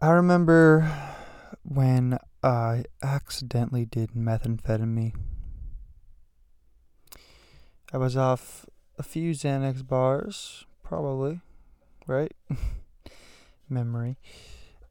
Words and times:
I 0.00 0.10
remember 0.10 0.88
when 1.64 2.18
I 2.40 2.84
accidentally 3.02 3.84
did 3.84 4.12
methamphetamine. 4.12 5.14
I 7.92 7.96
was 7.96 8.16
off 8.16 8.64
a 8.96 9.02
few 9.02 9.32
Xanax 9.32 9.84
bars, 9.84 10.66
probably, 10.84 11.40
right? 12.06 12.32
Memory. 13.68 14.18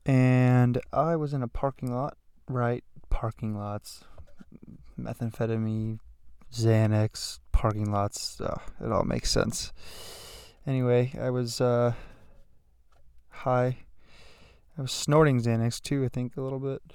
And 0.06 0.82
I 0.92 1.16
was 1.16 1.34
in 1.34 1.42
a 1.42 1.48
parking 1.48 1.90
lot, 1.90 2.18
right? 2.50 2.84
Parking 3.10 3.58
lots, 3.58 4.04
methamphetamine, 5.00 6.00
Xanax, 6.54 7.40
parking 7.54 7.94
lots. 7.94 8.42
It 8.42 8.92
all 8.92 9.06
makes 9.06 9.32
sense. 9.32 9.72
Anyway, 10.66 11.14
I 11.18 11.30
was 11.30 11.62
uh, 11.62 11.94
high. 13.30 13.78
I 14.78 14.82
was 14.82 14.92
snorting 14.92 15.42
Xanax 15.42 15.82
too, 15.82 16.06
I 16.06 16.08
think, 16.08 16.38
a 16.38 16.42
little 16.42 16.60
bit. 16.60 16.82
I 16.90 16.94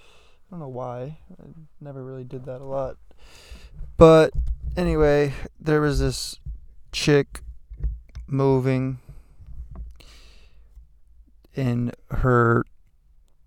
don't 0.50 0.60
know 0.60 0.68
why. 0.68 1.18
I 1.40 1.46
never 1.80 2.04
really 2.04 2.24
did 2.24 2.44
that 2.44 2.60
a 2.60 2.64
lot. 2.64 2.96
But 3.96 4.32
anyway, 4.76 5.32
there 5.60 5.80
was 5.80 5.98
this 5.98 6.38
chick 6.92 7.40
moving 8.26 8.98
in 11.54 11.92
her 12.10 12.64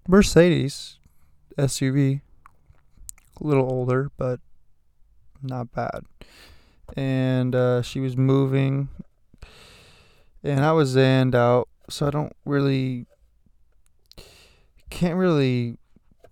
Mercedes 0.08 0.98
SUV. 1.58 2.22
A 3.40 3.44
little 3.44 3.70
older, 3.70 4.12
but 4.18 4.40
not 5.42 5.72
bad. 5.72 6.04
And 6.96 7.56
uh, 7.56 7.82
she 7.82 8.00
was 8.00 8.16
moving, 8.16 8.90
and 10.44 10.64
I 10.64 10.72
was 10.72 10.96
zanned 10.96 11.36
out, 11.36 11.68
so 11.90 12.08
I 12.08 12.12
don't 12.12 12.36
really 12.46 13.08
can't 14.96 15.18
really 15.18 15.78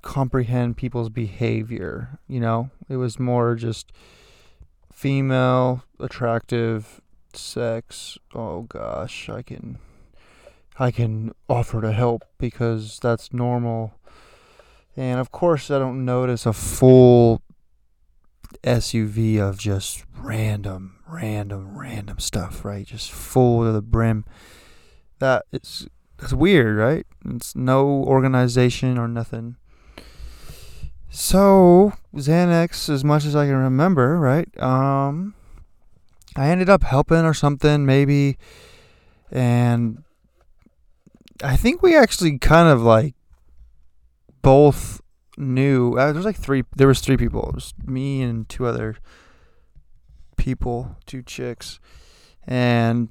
comprehend 0.01 0.77
people's 0.77 1.09
behavior. 1.09 2.17
You 2.27 2.39
know, 2.39 2.69
it 2.87 2.95
was 2.95 3.19
more 3.19 3.55
just 3.55 3.91
female, 4.91 5.83
attractive, 5.99 7.01
sex. 7.33 8.17
Oh 8.33 8.61
gosh, 8.61 9.27
I 9.29 9.41
can 9.41 9.79
I 10.79 10.91
can 10.91 11.33
offer 11.49 11.81
to 11.81 11.91
help 11.91 12.23
because 12.37 12.99
that's 12.99 13.33
normal. 13.33 13.95
And 14.95 15.19
of 15.19 15.31
course, 15.31 15.69
I 15.69 15.77
don't 15.77 16.05
notice 16.05 16.45
a 16.45 16.53
full 16.53 17.41
SUV 18.63 19.39
of 19.39 19.57
just 19.57 20.05
random, 20.17 20.99
random, 21.05 21.77
random 21.77 22.19
stuff, 22.19 22.63
right? 22.63 22.85
Just 22.85 23.11
full 23.11 23.65
to 23.65 23.73
the 23.73 23.81
brim. 23.81 24.23
That 25.19 25.43
is 25.51 25.89
that's 26.17 26.33
weird, 26.33 26.77
right? 26.77 27.05
It's 27.25 27.55
no 27.55 27.85
organization 27.87 28.97
or 28.97 29.07
nothing. 29.07 29.57
So 31.09 31.93
Xanax, 32.15 32.89
as 32.89 33.03
much 33.03 33.25
as 33.25 33.35
I 33.35 33.45
can 33.45 33.55
remember, 33.55 34.19
right? 34.19 34.49
Um, 34.61 35.35
I 36.35 36.49
ended 36.49 36.69
up 36.69 36.83
helping 36.83 37.23
or 37.23 37.33
something, 37.33 37.85
maybe, 37.85 38.37
and 39.31 40.03
I 41.43 41.55
think 41.55 41.81
we 41.81 41.95
actually 41.95 42.39
kind 42.39 42.67
of 42.67 42.81
like 42.81 43.15
both 44.41 45.01
knew. 45.37 45.93
Uh, 45.93 46.07
there 46.07 46.15
was 46.15 46.25
like 46.25 46.37
three. 46.37 46.63
There 46.75 46.87
was 46.87 46.99
three 46.99 47.17
people. 47.17 47.49
It 47.49 47.55
was 47.55 47.73
me 47.85 48.21
and 48.21 48.47
two 48.47 48.65
other 48.65 48.95
people, 50.37 50.95
two 51.05 51.21
chicks, 51.21 51.79
and 52.47 53.09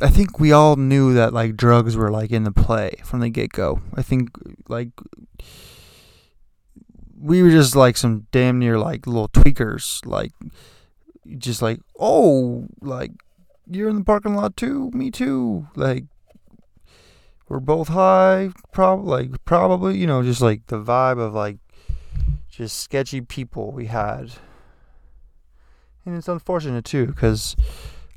I 0.00 0.08
think 0.08 0.38
we 0.38 0.52
all 0.52 0.76
knew 0.76 1.14
that 1.14 1.32
like 1.32 1.56
drugs 1.56 1.96
were 1.96 2.10
like 2.10 2.30
in 2.30 2.44
the 2.44 2.52
play 2.52 3.00
from 3.04 3.20
the 3.20 3.28
get 3.30 3.52
go. 3.52 3.80
I 3.94 4.02
think 4.02 4.30
like 4.68 4.90
we 7.20 7.42
were 7.42 7.50
just 7.50 7.74
like 7.74 7.96
some 7.96 8.26
damn 8.30 8.58
near 8.58 8.78
like 8.78 9.06
little 9.06 9.28
tweakers, 9.28 10.04
like 10.06 10.32
just 11.36 11.62
like 11.62 11.80
oh 11.98 12.66
like 12.80 13.10
you're 13.66 13.88
in 13.88 13.96
the 13.96 14.04
parking 14.04 14.34
lot 14.34 14.56
too, 14.56 14.90
me 14.92 15.10
too, 15.10 15.66
like 15.74 16.04
we're 17.48 17.60
both 17.60 17.88
high, 17.88 18.50
probably 18.72 19.10
like 19.10 19.44
probably 19.44 19.98
you 19.98 20.06
know 20.06 20.22
just 20.22 20.40
like 20.40 20.66
the 20.66 20.80
vibe 20.80 21.18
of 21.18 21.34
like 21.34 21.58
just 22.48 22.78
sketchy 22.78 23.20
people 23.20 23.72
we 23.72 23.86
had, 23.86 24.32
and 26.04 26.16
it's 26.16 26.28
unfortunate 26.28 26.84
too 26.84 27.06
because 27.06 27.56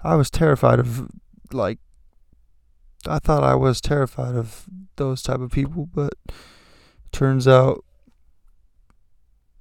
I 0.03 0.15
was 0.15 0.29
terrified 0.29 0.79
of 0.79 1.09
like 1.53 1.79
I 3.07 3.19
thought 3.19 3.43
I 3.43 3.55
was 3.55 3.81
terrified 3.81 4.35
of 4.35 4.65
those 4.95 5.21
type 5.21 5.39
of 5.39 5.51
people, 5.51 5.87
but 5.93 6.13
turns 7.11 7.47
out 7.47 7.83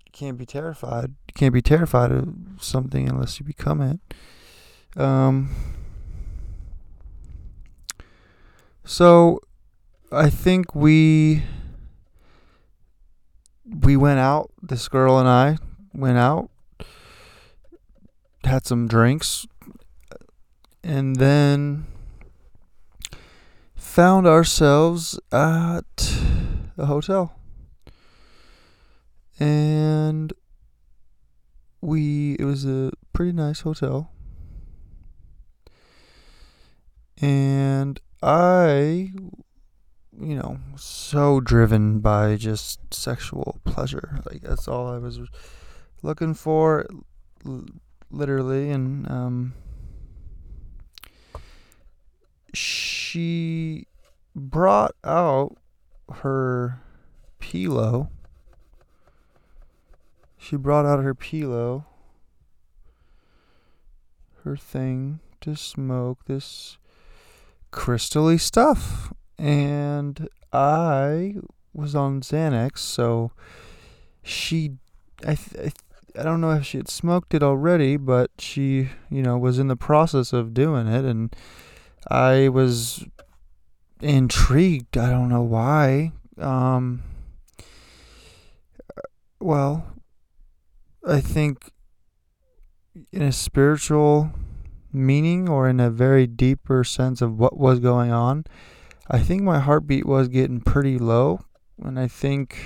you 0.04 0.12
can't 0.12 0.36
be 0.38 0.46
terrified. 0.46 1.14
You 1.28 1.34
can't 1.34 1.54
be 1.54 1.62
terrified 1.62 2.12
of 2.12 2.34
something 2.60 3.08
unless 3.08 3.40
you 3.40 3.46
become 3.46 3.80
it. 3.80 4.00
Um 4.96 5.50
so 8.84 9.40
I 10.12 10.28
think 10.28 10.74
we 10.74 11.44
we 13.64 13.96
went 13.96 14.18
out, 14.18 14.50
this 14.60 14.88
girl 14.88 15.18
and 15.18 15.28
I 15.28 15.56
went 15.92 16.18
out, 16.18 16.50
had 18.44 18.66
some 18.66 18.88
drinks, 18.88 19.46
and 20.82 21.16
then 21.16 21.86
found 23.74 24.26
ourselves 24.26 25.18
at 25.32 26.20
a 26.78 26.86
hotel. 26.86 27.36
And 29.38 30.32
we 31.80 32.36
it 32.38 32.44
was 32.44 32.64
a 32.64 32.92
pretty 33.12 33.32
nice 33.32 33.60
hotel. 33.60 34.10
And 37.22 38.00
I 38.22 39.10
you 40.20 40.34
know, 40.36 40.58
so 40.76 41.40
driven 41.40 42.00
by 42.00 42.36
just 42.36 42.92
sexual 42.92 43.60
pleasure. 43.64 44.20
Like 44.30 44.42
that's 44.42 44.68
all 44.68 44.86
I 44.86 44.98
was 44.98 45.18
looking 46.02 46.34
for, 46.34 46.86
literally. 48.10 48.70
And 48.70 49.10
um, 49.10 49.54
she 52.54 53.86
brought 54.34 54.94
out 55.04 55.56
her 56.12 56.80
pillow. 57.38 58.10
She 60.38 60.56
brought 60.56 60.86
out 60.86 61.02
her 61.02 61.14
pillow, 61.14 61.86
her 64.44 64.56
thing 64.56 65.20
to 65.42 65.54
smoke 65.54 66.24
this 66.26 66.78
crystally 67.72 68.40
stuff. 68.40 69.12
And 69.38 70.28
I 70.52 71.36
was 71.72 71.94
on 71.94 72.20
Xanax, 72.20 72.78
so 72.78 73.32
she, 74.22 74.72
I, 75.26 75.38
I 76.18 76.22
don't 76.22 76.40
know 76.40 76.52
if 76.52 76.66
she 76.66 76.78
had 76.78 76.88
smoked 76.88 77.34
it 77.34 77.42
already, 77.42 77.96
but 77.96 78.30
she, 78.38 78.88
you 79.10 79.22
know, 79.22 79.38
was 79.38 79.58
in 79.58 79.68
the 79.68 79.76
process 79.76 80.32
of 80.32 80.52
doing 80.52 80.88
it, 80.88 81.04
and 81.04 81.34
I 82.08 82.48
was 82.48 83.04
intrigued. 84.00 84.96
I 84.96 85.10
don't 85.10 85.28
know 85.28 85.42
why. 85.42 86.12
Um, 86.38 87.02
well, 89.38 89.86
I 91.06 91.20
think 91.20 91.72
in 93.12 93.22
a 93.22 93.32
spiritual 93.32 94.32
meaning 94.92 95.48
or 95.48 95.68
in 95.68 95.80
a 95.80 95.90
very 95.90 96.26
deeper 96.26 96.82
sense 96.84 97.22
of 97.22 97.38
what 97.38 97.56
was 97.56 97.78
going 97.78 98.10
on 98.10 98.44
I 99.12 99.18
think 99.18 99.42
my 99.42 99.58
heartbeat 99.58 100.06
was 100.06 100.28
getting 100.28 100.60
pretty 100.60 100.96
low, 100.96 101.40
and 101.82 101.98
I 101.98 102.06
think 102.06 102.56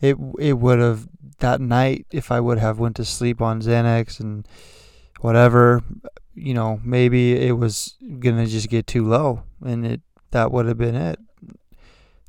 it 0.00 0.16
it 0.40 0.54
would 0.54 0.80
have 0.80 1.06
that 1.38 1.60
night 1.60 2.06
if 2.10 2.32
I 2.32 2.40
would 2.40 2.58
have 2.58 2.80
went 2.80 2.96
to 2.96 3.04
sleep 3.04 3.40
on 3.40 3.62
Xanax 3.62 4.18
and 4.18 4.48
whatever, 5.20 5.80
you 6.36 6.52
know, 6.52 6.80
maybe 6.84 7.32
it 7.32 7.52
was 7.52 7.96
gonna 8.20 8.46
just 8.46 8.68
get 8.68 8.86
too 8.86 9.06
low, 9.08 9.42
and 9.64 9.86
it 9.86 10.00
that 10.30 10.52
would 10.52 10.66
have 10.66 10.78
been 10.78 10.94
it. 10.94 11.18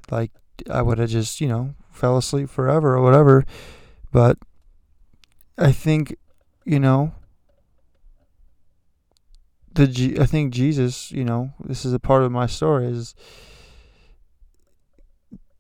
Like 0.10 0.32
I 0.70 0.82
would 0.82 0.98
have 0.98 1.10
just 1.10 1.42
you 1.42 1.48
know 1.48 1.76
fell 1.92 2.18
asleep 2.18 2.50
forever 2.50 2.96
or 2.96 3.02
whatever, 3.02 3.46
but 4.12 4.38
I 5.58 5.74
think 5.74 6.16
you 6.66 6.80
know 6.80 7.14
the 9.74 9.88
G- 9.88 10.20
I 10.20 10.26
think 10.26 10.54
Jesus, 10.54 11.12
you 11.12 11.26
know, 11.26 11.54
this 11.64 11.86
is 11.86 11.94
a 11.94 12.00
part 12.00 12.24
of 12.24 12.32
my 12.32 12.48
story 12.48 12.88
is 12.88 13.14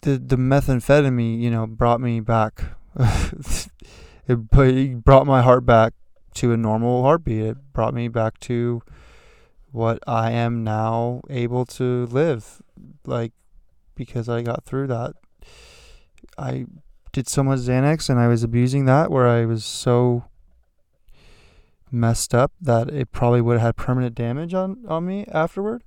the 0.03 0.17
the 0.17 0.37
methamphetamine, 0.37 1.39
you 1.39 1.51
know, 1.51 1.67
brought 1.67 1.99
me 1.99 2.21
back. 2.21 2.63
it, 2.99 3.69
it 4.27 5.03
brought 5.03 5.27
my 5.27 5.41
heart 5.41 5.65
back 5.65 5.93
to 6.37 6.53
a 6.53 6.57
normal 6.57 7.03
heartbeat. 7.03 7.43
It 7.43 7.73
brought 7.73 7.93
me 7.93 8.07
back 8.07 8.39
to 8.41 8.81
what 9.71 9.99
I 10.07 10.31
am 10.31 10.63
now 10.63 11.21
able 11.29 11.65
to 11.65 12.05
live, 12.07 12.61
like 13.05 13.33
because 13.95 14.29
I 14.29 14.41
got 14.41 14.63
through 14.63 14.87
that. 14.87 15.13
I 16.37 16.65
did 17.11 17.27
so 17.27 17.43
much 17.43 17.59
Xanax 17.59 18.09
and 18.09 18.19
I 18.19 18.27
was 18.27 18.43
abusing 18.43 18.85
that 18.85 19.09
where 19.09 19.27
I 19.27 19.45
was 19.45 19.65
so 19.65 20.25
messed 21.91 22.35
up 22.35 22.51
that 22.61 22.89
it 22.89 23.11
probably 23.11 23.41
would 23.41 23.53
have 23.53 23.67
had 23.67 23.75
permanent 23.75 24.13
damage 24.13 24.53
on, 24.53 24.83
on 24.87 25.05
me 25.05 25.25
afterward. 25.31 25.83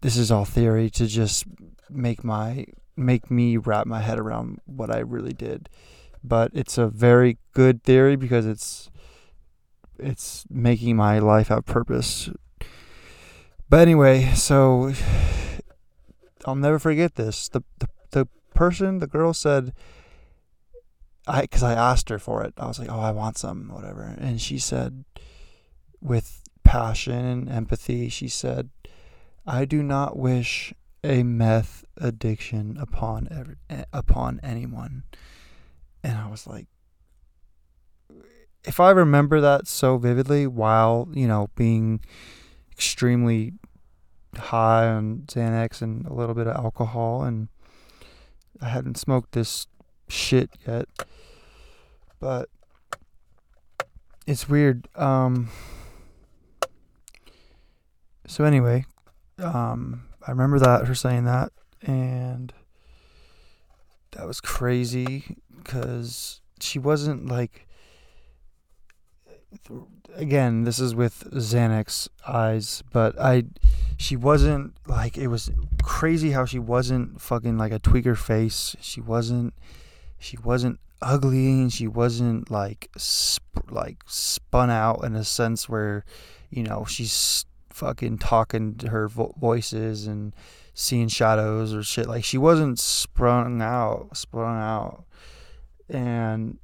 This 0.00 0.16
is 0.16 0.30
all 0.30 0.44
theory 0.44 0.90
to 0.90 1.06
just 1.06 1.44
make 1.90 2.24
my 2.24 2.66
make 2.96 3.30
me 3.30 3.56
wrap 3.56 3.86
my 3.86 4.00
head 4.00 4.18
around 4.18 4.60
what 4.66 4.90
I 4.90 4.98
really 4.98 5.32
did. 5.32 5.68
But 6.24 6.50
it's 6.52 6.78
a 6.78 6.88
very 6.88 7.38
good 7.52 7.84
theory 7.84 8.16
because 8.16 8.44
it's 8.44 8.90
it's 9.98 10.44
making 10.50 10.96
my 10.96 11.18
life 11.18 11.48
have 11.48 11.66
purpose. 11.66 12.30
But 13.68 13.80
anyway, 13.80 14.32
so 14.34 14.92
I'll 16.44 16.54
never 16.54 16.78
forget 16.78 17.16
this. 17.16 17.48
The 17.48 17.62
the, 17.78 17.88
the 18.10 18.28
person, 18.54 18.98
the 18.98 19.06
girl 19.06 19.34
said 19.34 19.72
I 21.26 21.46
cuz 21.46 21.62
I 21.62 21.74
asked 21.74 22.08
her 22.08 22.18
for 22.18 22.42
it. 22.42 22.54
I 22.56 22.66
was 22.66 22.78
like, 22.78 22.90
"Oh, 22.90 23.00
I 23.00 23.10
want 23.10 23.36
some, 23.36 23.68
whatever." 23.68 24.02
And 24.18 24.40
she 24.40 24.58
said 24.58 25.04
with 26.00 26.42
passion 26.64 27.14
and 27.26 27.48
empathy, 27.50 28.08
she 28.08 28.28
said, 28.28 28.70
"I 29.46 29.64
do 29.64 29.82
not 29.82 30.16
wish 30.16 30.72
a 31.04 31.22
meth 31.22 31.84
addiction 31.98 32.78
upon 32.78 33.28
every, 33.30 33.56
upon 33.92 34.40
anyone." 34.42 35.04
And 36.02 36.16
I 36.16 36.28
was 36.30 36.46
like 36.46 36.68
if 38.64 38.80
I 38.80 38.90
remember 38.90 39.40
that 39.40 39.66
so 39.66 39.98
vividly 39.98 40.46
while, 40.46 41.08
you 41.12 41.26
know, 41.26 41.48
being 41.54 42.00
extremely 42.72 43.52
high 44.36 44.86
on 44.86 45.24
Xanax 45.26 45.82
and 45.82 46.06
a 46.06 46.12
little 46.12 46.34
bit 46.34 46.46
of 46.46 46.56
alcohol 46.56 47.22
and 47.22 47.48
I 48.60 48.68
hadn't 48.68 48.98
smoked 48.98 49.32
this 49.32 49.66
shit 50.08 50.50
yet. 50.66 50.86
But 52.20 52.48
it's 54.26 54.48
weird. 54.48 54.88
Um 54.96 55.48
so 58.26 58.44
anyway, 58.44 58.84
um 59.38 60.08
I 60.26 60.30
remember 60.30 60.58
that 60.58 60.86
her 60.86 60.94
saying 60.94 61.24
that 61.24 61.52
and 61.82 62.52
that 64.12 64.26
was 64.26 64.40
crazy 64.40 65.36
cuz 65.64 66.40
she 66.60 66.78
wasn't 66.78 67.26
like 67.26 67.67
again, 70.14 70.64
this 70.64 70.78
is 70.78 70.94
with 70.94 71.30
Xanax 71.32 72.08
eyes, 72.26 72.82
but 72.92 73.18
I 73.18 73.44
she 73.96 74.16
wasn't 74.16 74.74
like 74.86 75.16
it 75.18 75.28
was 75.28 75.50
crazy 75.82 76.30
how 76.30 76.44
she 76.44 76.58
wasn't 76.58 77.20
fucking 77.20 77.58
like 77.58 77.72
a 77.72 77.80
tweaker 77.80 78.16
face. 78.16 78.76
She 78.80 79.00
wasn't 79.00 79.54
she 80.18 80.36
wasn't 80.38 80.80
ugly 81.00 81.46
and 81.46 81.72
she 81.72 81.86
wasn't 81.86 82.50
like 82.50 82.90
sp- 82.98 83.70
like 83.70 83.98
spun 84.06 84.70
out 84.70 85.04
in 85.04 85.14
a 85.14 85.24
sense 85.24 85.68
where 85.68 86.04
you 86.50 86.62
know 86.62 86.84
she's 86.84 87.44
fucking 87.70 88.18
talking 88.18 88.74
to 88.74 88.88
her 88.88 89.08
vo- 89.08 89.34
voices 89.38 90.06
and 90.06 90.34
seeing 90.74 91.08
shadows 91.08 91.72
or 91.72 91.82
shit 91.82 92.08
like 92.08 92.24
she 92.24 92.38
wasn't 92.38 92.78
sprung 92.78 93.62
out 93.62 94.16
sprung 94.16 94.56
out 94.56 95.04
and 95.88 96.58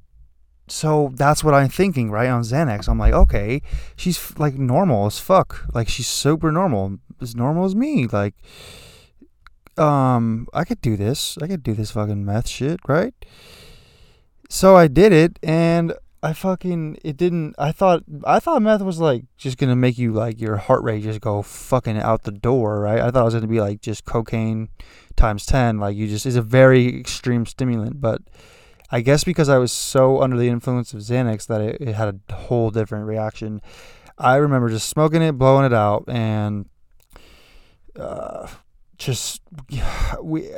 so 0.67 1.11
that's 1.13 1.43
what 1.43 1.53
I'm 1.53 1.69
thinking, 1.69 2.09
right? 2.09 2.29
On 2.29 2.41
Xanax, 2.41 2.87
I'm 2.87 2.97
like, 2.97 3.13
okay, 3.13 3.61
she's 3.95 4.37
like 4.37 4.55
normal 4.55 5.05
as 5.05 5.19
fuck. 5.19 5.65
Like 5.73 5.87
she's 5.87 6.07
super 6.07 6.51
normal, 6.51 6.97
as 7.21 7.35
normal 7.35 7.65
as 7.65 7.75
me. 7.75 8.07
Like, 8.07 8.33
um, 9.77 10.47
I 10.53 10.63
could 10.63 10.81
do 10.81 10.97
this. 10.97 11.37
I 11.41 11.47
could 11.47 11.61
do 11.61 11.73
this 11.73 11.91
fucking 11.91 12.25
meth 12.25 12.47
shit, 12.47 12.79
right? 12.87 13.13
So 14.49 14.75
I 14.75 14.87
did 14.87 15.11
it, 15.11 15.37
and 15.43 15.93
I 16.23 16.33
fucking 16.33 16.97
it 17.03 17.17
didn't. 17.17 17.53
I 17.59 17.71
thought 17.71 18.03
I 18.23 18.39
thought 18.39 18.63
meth 18.63 18.81
was 18.81 18.99
like 18.99 19.25
just 19.37 19.59
gonna 19.59 19.75
make 19.75 19.99
you 19.99 20.11
like 20.13 20.41
your 20.41 20.57
heart 20.57 20.81
rate 20.81 21.03
just 21.03 21.21
go 21.21 21.43
fucking 21.43 21.97
out 21.97 22.23
the 22.23 22.31
door, 22.31 22.79
right? 22.79 22.99
I 22.99 23.11
thought 23.11 23.21
it 23.21 23.25
was 23.25 23.33
gonna 23.35 23.45
be 23.45 23.61
like 23.61 23.81
just 23.81 24.05
cocaine 24.05 24.69
times 25.15 25.45
ten. 25.45 25.77
Like 25.77 25.95
you 25.95 26.07
just 26.07 26.25
is 26.25 26.35
a 26.35 26.41
very 26.41 26.99
extreme 26.99 27.45
stimulant, 27.45 28.01
but 28.01 28.23
I 28.91 29.01
guess 29.01 29.23
because 29.23 29.49
I 29.49 29.57
was 29.57 29.71
so 29.71 30.21
under 30.21 30.37
the 30.37 30.47
influence 30.47 30.93
of 30.93 30.99
Xanax 30.99 31.47
that 31.47 31.61
it, 31.61 31.81
it 31.81 31.95
had 31.95 32.19
a 32.29 32.33
whole 32.33 32.69
different 32.69 33.05
reaction. 33.05 33.61
I 34.17 34.35
remember 34.35 34.69
just 34.69 34.87
smoking 34.89 35.21
it, 35.21 35.33
blowing 35.33 35.65
it 35.65 35.73
out, 35.73 36.05
and 36.07 36.69
uh, 37.99 38.47
just 38.97 39.41
we. 40.21 40.49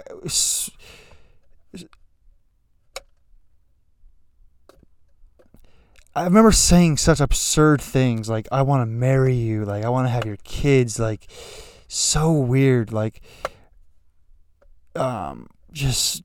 I 6.15 6.23
remember 6.23 6.51
saying 6.51 6.97
such 6.97 7.19
absurd 7.19 7.79
things 7.79 8.27
like 8.27 8.47
I 8.51 8.63
want 8.63 8.81
to 8.81 8.87
marry 8.87 9.35
you, 9.35 9.65
like 9.65 9.85
I 9.85 9.89
want 9.89 10.07
to 10.07 10.09
have 10.09 10.25
your 10.25 10.37
kids, 10.43 10.99
like 10.99 11.27
so 11.87 12.31
weird, 12.31 12.91
like 12.91 13.21
um 14.95 15.47
just 15.71 16.23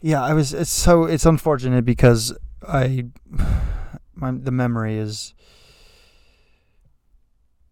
yeah, 0.00 0.22
I 0.22 0.34
was. 0.34 0.52
It's 0.52 0.70
so 0.70 1.04
it's 1.04 1.26
unfortunate 1.26 1.84
because 1.84 2.36
I, 2.66 3.06
my 4.14 4.32
the 4.32 4.50
memory 4.50 4.96
is 4.96 5.34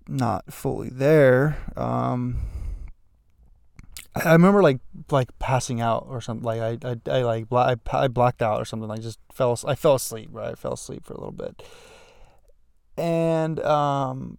not 0.08 0.52
fully 0.52 0.88
there. 0.90 1.58
Um, 1.76 2.38
I, 4.14 4.32
remember 4.32 4.62
like 4.62 4.78
like 5.10 5.36
passing 5.38 5.80
out 5.80 6.06
or 6.08 6.20
something. 6.20 6.44
Like 6.44 6.60
I 6.60 6.90
I, 6.90 7.18
I 7.18 7.22
like 7.22 7.46
I, 7.52 7.76
I 7.92 8.08
blacked 8.08 8.42
out 8.42 8.60
or 8.60 8.64
something. 8.64 8.88
Like 8.88 9.02
just 9.02 9.18
fell. 9.32 9.58
I 9.66 9.74
fell 9.74 9.96
asleep. 9.96 10.30
Right, 10.32 10.52
I 10.52 10.54
fell 10.54 10.74
asleep 10.74 11.04
for 11.04 11.14
a 11.14 11.18
little 11.18 11.32
bit, 11.32 11.62
and 12.96 13.60
um, 13.60 14.38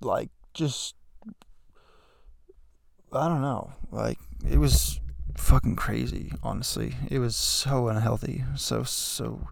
like 0.00 0.30
just 0.54 0.94
I 3.12 3.28
don't 3.28 3.42
know. 3.42 3.72
Like 3.90 4.18
it 4.48 4.58
was 4.58 5.00
fucking 5.40 5.76
crazy, 5.76 6.32
honestly. 6.42 6.94
It 7.10 7.18
was 7.18 7.34
so 7.34 7.88
unhealthy. 7.88 8.44
So, 8.56 8.82
so, 8.84 9.48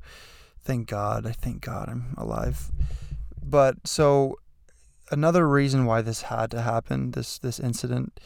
thank 0.63 0.89
God. 0.89 1.27
I 1.27 1.33
thank 1.33 1.63
God 1.63 1.89
I'm 1.89 2.15
alive. 2.17 2.71
But 3.43 3.87
so, 3.87 4.39
another 5.11 5.49
reason 5.49 5.87
why 5.87 6.03
this 6.03 6.23
had 6.23 6.51
to 6.53 6.63
happen, 6.63 7.13
this, 7.13 7.39
this 7.39 7.59
incident, 7.59 8.21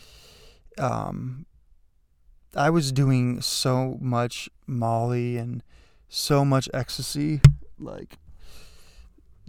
um, 0.79 1.47
I 2.55 2.69
was 2.69 2.93
doing 2.93 3.41
so 3.41 3.97
much 4.01 4.51
Molly 4.67 5.37
and 5.39 5.63
so 6.09 6.45
much 6.45 6.69
ecstasy, 6.75 7.41
like 7.79 8.19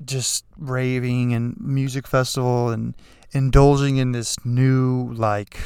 just 0.05 0.45
raving 0.57 1.33
and 1.33 1.57
music 1.59 2.07
festival 2.07 2.69
and 2.69 2.95
indulging 3.31 3.97
in 3.97 4.11
this 4.11 4.38
new, 4.45 5.11
like, 5.13 5.57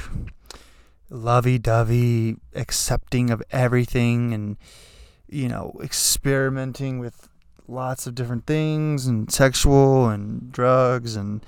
lovey 1.10 1.58
dovey, 1.58 2.38
accepting 2.54 3.30
of 3.30 3.42
everything, 3.52 4.34
and, 4.34 4.58
you 5.28 5.48
know, 5.48 5.80
experimenting 5.82 7.00
with 7.00 7.30
lots 7.68 8.08
of 8.08 8.16
different 8.16 8.46
things 8.46 9.08
and 9.08 9.32
sexual 9.32 10.08
and 10.08 10.52
drugs 10.52 11.16
and 11.16 11.46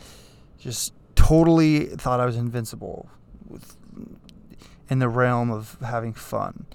just 0.60 0.94
totally 1.16 1.86
thought 1.86 2.20
I 2.20 2.26
was 2.26 2.36
invincible 2.36 3.10
with 3.48 3.78
in 4.90 5.00
the 5.00 5.08
realm 5.08 5.52
of 5.52 5.78
having 5.82 6.14
fun. 6.14 6.66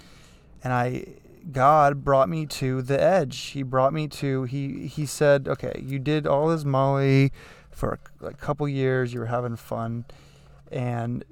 And 0.63 0.73
I 0.73 1.07
God 1.53 2.05
brought 2.05 2.29
me 2.29 2.47
to 2.47 2.81
the 2.81 3.01
edge. 3.01 3.39
He 3.49 3.63
brought 3.63 3.93
me 3.93 4.09
to 4.09 4.45
he 4.45 4.87
he 4.87 5.05
said, 5.05 5.47
"Okay, 5.49 5.83
you 5.85 5.99
did 5.99 6.27
all 6.27 6.49
this 6.49 6.65
Molly 6.65 7.33
for 7.71 7.99
a, 8.23 8.27
a 8.27 8.33
couple 8.33 8.67
years, 8.69 9.13
you 9.13 9.21
were 9.21 9.27
having 9.27 9.57
fun 9.57 10.05
and 10.71 11.25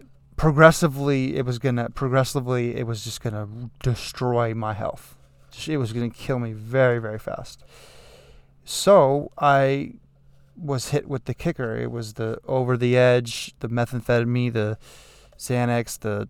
progressively 0.43 1.37
it 1.37 1.47
was 1.47 1.61
gonna 1.61 1.89
progressively 1.91 2.75
it 2.75 2.85
was 2.85 3.05
just 3.05 3.21
gonna 3.21 3.47
destroy 3.81 4.53
my 4.53 4.73
health. 4.75 5.17
It 5.69 5.77
was 5.77 5.93
gonna 5.93 6.11
kill 6.11 6.41
me 6.41 6.53
very 6.53 6.99
very 6.99 7.21
fast. 7.21 7.63
So 8.65 9.31
i 9.39 9.93
was 10.57 10.89
hit 10.89 11.07
with 11.07 11.27
the 11.27 11.35
kicker. 11.35 11.77
It 11.77 11.93
was 11.93 12.15
the 12.15 12.41
over 12.45 12.77
the 12.77 12.97
edge 12.97 13.55
the 13.61 13.69
methamphetamine 13.69 14.53
the 14.53 14.79
xanax 15.39 15.97
the 16.01 16.29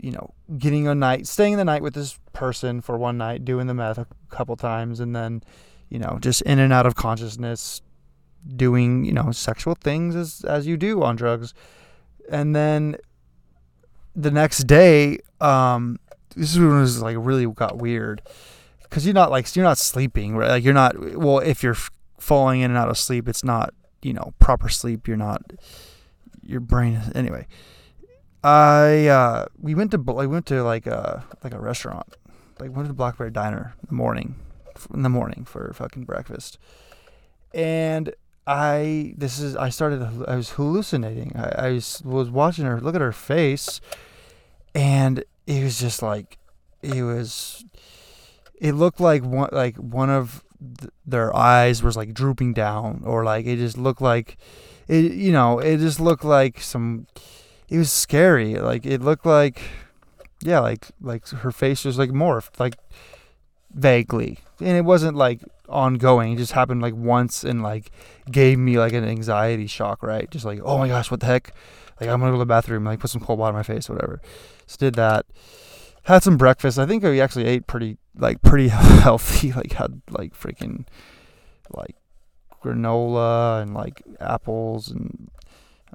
you 0.00 0.10
know 0.10 0.34
getting 0.58 0.88
a 0.88 0.94
night 0.96 1.28
staying 1.28 1.58
the 1.58 1.64
night 1.64 1.82
with 1.82 1.94
this 1.94 2.18
person 2.32 2.80
for 2.80 2.98
one 2.98 3.16
night 3.16 3.44
doing 3.44 3.68
the 3.68 3.74
meth 3.74 3.98
a 3.98 4.08
couple 4.30 4.56
times 4.56 4.98
and 4.98 5.14
then 5.14 5.44
you 5.90 6.00
know 6.00 6.18
just 6.20 6.42
in 6.42 6.58
and 6.58 6.72
out 6.72 6.86
of 6.86 6.96
consciousness 6.96 7.82
doing 8.56 9.04
you 9.04 9.12
know 9.12 9.30
sexual 9.30 9.76
things 9.76 10.16
as 10.16 10.44
as 10.44 10.66
you 10.66 10.76
do 10.76 11.04
on 11.04 11.14
drugs 11.14 11.54
and 12.30 12.54
then 12.54 12.96
the 14.14 14.30
next 14.30 14.64
day, 14.64 15.18
um, 15.40 15.98
this 16.34 16.52
is 16.52 16.58
when 16.58 16.68
it 16.68 16.80
was 16.80 17.02
like 17.02 17.16
really 17.18 17.46
got 17.46 17.78
weird 17.78 18.22
because 18.82 19.04
you're 19.04 19.14
not 19.14 19.30
like 19.30 19.54
you're 19.54 19.64
not 19.64 19.78
sleeping, 19.78 20.36
right? 20.36 20.48
Like 20.48 20.64
you're 20.64 20.74
not. 20.74 21.16
Well, 21.16 21.38
if 21.38 21.62
you're 21.62 21.76
falling 22.18 22.60
in 22.60 22.70
and 22.70 22.78
out 22.78 22.88
of 22.88 22.98
sleep, 22.98 23.28
it's 23.28 23.44
not 23.44 23.74
you 24.02 24.12
know 24.12 24.32
proper 24.38 24.68
sleep. 24.68 25.06
You're 25.06 25.16
not 25.16 25.42
your 26.42 26.60
brain. 26.60 26.94
Is, 26.94 27.12
anyway, 27.14 27.46
I 28.42 29.06
uh, 29.08 29.46
we 29.60 29.74
went 29.74 29.90
to 29.92 29.98
we 29.98 30.26
went 30.26 30.46
to 30.46 30.62
like 30.62 30.86
a 30.86 31.24
like 31.42 31.54
a 31.54 31.60
restaurant. 31.60 32.16
Like 32.58 32.70
went 32.70 32.84
to 32.84 32.88
the 32.88 32.94
Black 32.94 33.18
Bear 33.18 33.28
Diner 33.28 33.74
in 33.82 33.88
the 33.88 33.94
morning, 33.94 34.36
in 34.94 35.02
the 35.02 35.10
morning 35.10 35.44
for 35.44 35.72
fucking 35.74 36.04
breakfast, 36.04 36.58
and 37.52 38.14
I 38.46 39.14
this 39.16 39.40
is 39.40 39.56
I 39.56 39.70
started 39.70 40.02
I 40.28 40.36
was 40.36 40.50
hallucinating. 40.50 41.32
I, 41.34 41.66
I 41.66 41.70
was, 41.72 42.02
was 42.04 42.30
watching 42.30 42.64
her 42.64 42.80
look 42.80 42.94
at 42.94 43.00
her 43.00 43.12
face, 43.12 43.80
and 44.74 45.24
it 45.46 45.64
was 45.64 45.80
just 45.80 46.02
like 46.02 46.38
it 46.82 47.02
was. 47.02 47.64
It 48.58 48.72
looked 48.72 49.00
like 49.00 49.24
one 49.24 49.50
like 49.52 49.76
one 49.76 50.10
of 50.10 50.44
th- 50.78 50.92
their 51.04 51.34
eyes 51.36 51.82
was 51.82 51.96
like 51.96 52.14
drooping 52.14 52.54
down, 52.54 53.02
or 53.04 53.24
like 53.24 53.46
it 53.46 53.56
just 53.56 53.76
looked 53.76 54.00
like 54.00 54.36
it. 54.86 55.12
You 55.12 55.32
know, 55.32 55.58
it 55.58 55.78
just 55.78 55.98
looked 55.98 56.24
like 56.24 56.60
some. 56.60 57.06
It 57.68 57.78
was 57.78 57.90
scary. 57.90 58.54
Like 58.54 58.86
it 58.86 59.02
looked 59.02 59.26
like, 59.26 59.60
yeah, 60.40 60.60
like 60.60 60.86
like 61.00 61.26
her 61.28 61.50
face 61.50 61.84
was 61.84 61.98
like 61.98 62.10
morphed, 62.10 62.60
like 62.60 62.76
vaguely, 63.74 64.38
and 64.60 64.76
it 64.76 64.84
wasn't 64.84 65.16
like 65.16 65.42
ongoing. 65.68 66.32
It 66.32 66.38
just 66.38 66.52
happened 66.52 66.82
like 66.82 66.94
once 66.94 67.44
and 67.44 67.62
like 67.62 67.90
gave 68.30 68.58
me 68.58 68.78
like 68.78 68.92
an 68.92 69.04
anxiety 69.04 69.66
shock, 69.66 70.02
right? 70.02 70.30
Just 70.30 70.44
like, 70.44 70.60
oh 70.62 70.78
my 70.78 70.88
gosh, 70.88 71.10
what 71.10 71.20
the 71.20 71.26
heck? 71.26 71.52
Like 72.00 72.10
I'm 72.10 72.20
gonna 72.20 72.32
go 72.32 72.36
to 72.36 72.38
the 72.40 72.46
bathroom, 72.46 72.84
like 72.84 73.00
put 73.00 73.10
some 73.10 73.20
cold 73.20 73.38
water 73.38 73.50
on 73.50 73.58
my 73.58 73.62
face, 73.62 73.88
whatever. 73.88 74.20
So 74.66 74.76
did 74.78 74.94
that. 74.94 75.26
Had 76.04 76.22
some 76.22 76.36
breakfast. 76.36 76.78
I 76.78 76.86
think 76.86 77.02
we 77.02 77.20
actually 77.20 77.46
ate 77.46 77.66
pretty 77.66 77.98
like 78.16 78.42
pretty 78.42 78.68
healthy. 78.68 79.52
Like 79.52 79.72
had 79.72 80.02
like 80.10 80.34
freaking 80.34 80.86
like 81.70 81.96
granola 82.62 83.62
and 83.62 83.74
like 83.74 84.02
apples 84.20 84.90
and 84.90 85.30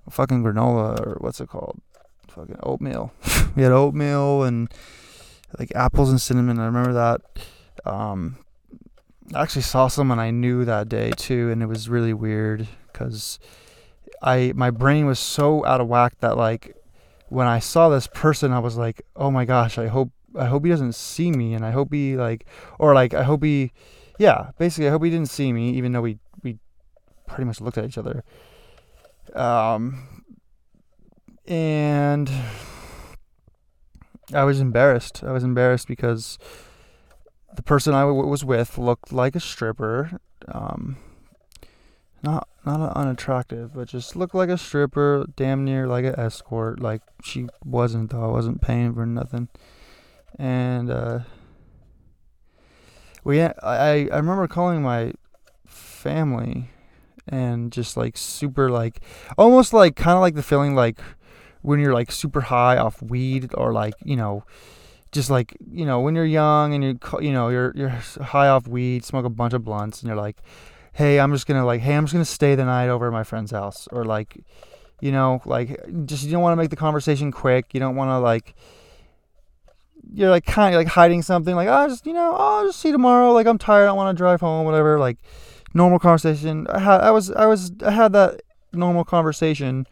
fucking 0.10 0.44
granola 0.44 1.00
or 1.00 1.18
what's 1.22 1.40
it 1.40 1.50
called? 1.50 1.82
Fucking 2.28 2.60
oatmeal. 2.64 3.14
we 3.56 3.64
had 3.64 3.72
oatmeal 3.72 4.44
and 4.44 4.74
like 5.60 5.72
apples 5.76 6.10
and 6.10 6.22
cinnamon. 6.22 6.60
I 6.60 6.66
remember 6.66 6.94
that. 6.94 7.22
Um, 7.86 8.38
I 9.34 9.42
actually 9.42 9.62
saw 9.62 9.88
someone 9.88 10.20
I 10.20 10.32
knew 10.32 10.66
that 10.66 10.90
day 10.90 11.12
too, 11.16 11.52
and 11.52 11.64
it 11.64 11.68
was 11.68 11.88
really 11.88 12.14
weird 12.14 12.68
because 12.92 13.40
I 14.22 14.54
my 14.56 14.72
brain 14.72 15.06
was 15.06 15.20
so 15.20 15.66
out 15.66 15.82
of 15.82 15.88
whack 15.88 16.20
that 16.20 16.38
like 16.38 16.76
when 17.30 17.48
I 17.48 17.60
saw 17.60 17.88
this 17.88 18.08
person, 18.08 18.52
I 18.52 18.60
was 18.60 18.76
like, 18.76 19.02
oh 19.16 19.32
my 19.32 19.46
gosh, 19.46 19.78
I 19.78 19.88
hope 19.88 20.12
I 20.38 20.46
hope 20.46 20.66
he 20.66 20.72
doesn't 20.72 20.96
see 20.96 21.32
me, 21.32 21.54
and 21.54 21.66
I 21.66 21.72
hope 21.72 21.94
he 21.94 22.18
like 22.18 22.46
or 22.78 22.94
like 22.94 23.14
I 23.14 23.24
hope 23.24 23.44
he, 23.44 23.72
yeah, 24.20 24.52
basically 24.58 24.88
I 24.88 24.92
hope 24.92 25.04
he 25.04 25.10
didn't 25.10 25.30
see 25.30 25.54
me, 25.54 25.72
even 25.72 25.94
though 25.94 26.02
we 26.02 26.20
we 26.44 26.60
pretty 27.26 27.46
much 27.46 27.62
looked 27.62 27.78
at 27.78 27.86
each 27.86 27.98
other. 27.98 28.24
Um, 29.34 30.26
and 31.48 32.30
I 34.34 34.44
was 34.44 34.60
embarrassed. 34.60 35.24
I 35.24 35.32
was 35.32 35.44
embarrassed 35.44 35.88
because 35.88 36.38
the 37.56 37.64
person 37.64 37.94
I 37.94 38.02
w- 38.02 38.28
was 38.28 38.46
with 38.46 38.78
looked 38.78 39.12
like 39.12 39.36
a 39.36 39.40
stripper. 39.40 40.20
Um, 40.48 40.98
not 42.24 42.48
not 42.66 42.96
unattractive, 42.96 43.74
but 43.74 43.88
just 43.88 44.16
looked 44.16 44.36
like 44.36 44.50
a 44.50 44.58
stripper, 44.58 45.26
damn 45.36 45.66
near 45.66 45.88
like 45.88 46.06
an 46.06 46.20
escort. 46.20 46.80
Like 46.80 47.02
she 47.24 47.48
wasn't 47.66 48.12
though. 48.12 48.24
I 48.24 48.28
wasn't 48.28 48.62
paying 48.62 48.94
for 48.94 49.06
nothing. 49.06 49.50
And 50.38 50.90
uh, 50.90 51.20
we, 53.24 53.42
I 53.42 53.54
I 53.64 54.18
remember 54.18 54.48
calling 54.48 54.82
my 54.82 55.14
family, 55.66 56.70
and 57.28 57.72
just 57.72 57.98
like 57.98 58.18
super 58.18 58.70
like 58.70 59.02
almost 59.38 59.74
like 59.74 59.96
kind 59.96 60.16
of 60.16 60.22
like 60.22 60.36
the 60.36 60.44
feeling 60.44 60.76
like 60.76 61.00
when 61.62 61.80
you're 61.80 61.94
like 61.94 62.12
super 62.12 62.42
high 62.42 62.78
off 62.78 63.02
weed 63.02 63.52
or 63.56 63.74
like 63.74 63.94
you 64.04 64.16
know 64.16 64.44
just 65.12 65.30
like 65.30 65.58
you 65.72 65.86
know 65.86 66.00
when 66.00 66.16
you're 66.16 66.26
young 66.26 66.74
and 66.74 66.84
you're 66.84 67.22
you 67.22 67.32
know 67.32 67.50
you're 67.50 67.74
you're 67.76 67.90
high 67.90 68.48
off 68.48 68.68
weed, 68.68 69.04
smoke 69.04 69.26
a 69.26 69.30
bunch 69.30 69.54
of 69.54 69.64
blunts, 69.64 70.02
and 70.02 70.08
you're 70.08 70.18
like, 70.18 70.38
hey, 70.94 71.20
I'm 71.20 71.32
just 71.34 71.48
gonna 71.48 71.66
like, 71.66 71.82
hey, 71.82 71.96
I'm 71.96 72.06
just 72.06 72.14
gonna 72.14 72.26
stay 72.26 72.56
the 72.56 72.66
night 72.66 72.90
over 72.90 73.08
at 73.08 73.14
my 73.14 73.24
friend's 73.24 73.52
house, 73.52 73.88
or 73.92 74.06
like, 74.06 74.44
you 75.00 75.12
know, 75.12 75.42
like 75.46 75.80
just 76.06 76.24
you 76.24 76.32
don't 76.32 76.42
want 76.42 76.54
to 76.54 76.58
make 76.58 76.70
the 76.70 76.76
conversation 76.76 77.32
quick. 77.32 77.74
You 77.74 77.80
don't 77.80 77.96
want 77.96 78.10
to 78.10 78.20
like. 78.20 78.56
You're 80.14 80.32
like 80.32 80.46
kind 80.46 80.74
of 80.74 80.80
like 80.80 80.88
hiding 80.88 81.22
something, 81.22 81.56
like 81.56 81.70
oh, 81.70 81.88
just 81.88 82.06
you 82.06 82.14
know, 82.14 82.36
I'll 82.36 82.66
just 82.66 82.80
see 82.80 82.92
tomorrow. 82.92 83.32
Like 83.32 83.48
I'm 83.48 83.58
tired, 83.58 83.88
I 83.88 83.92
want 83.92 84.16
to 84.16 84.20
drive 84.20 84.42
home, 84.42 84.66
whatever. 84.66 85.00
Like 85.00 85.20
normal 85.74 86.00
conversation. 86.00 86.68
I 86.68 86.80
had, 86.80 87.02
I 87.02 87.12
was, 87.12 87.32
I 87.32 87.46
was, 87.46 87.72
I 87.84 87.92
had 87.92 88.14
that 88.14 88.42
normal 88.74 89.04
conversation 89.04 89.86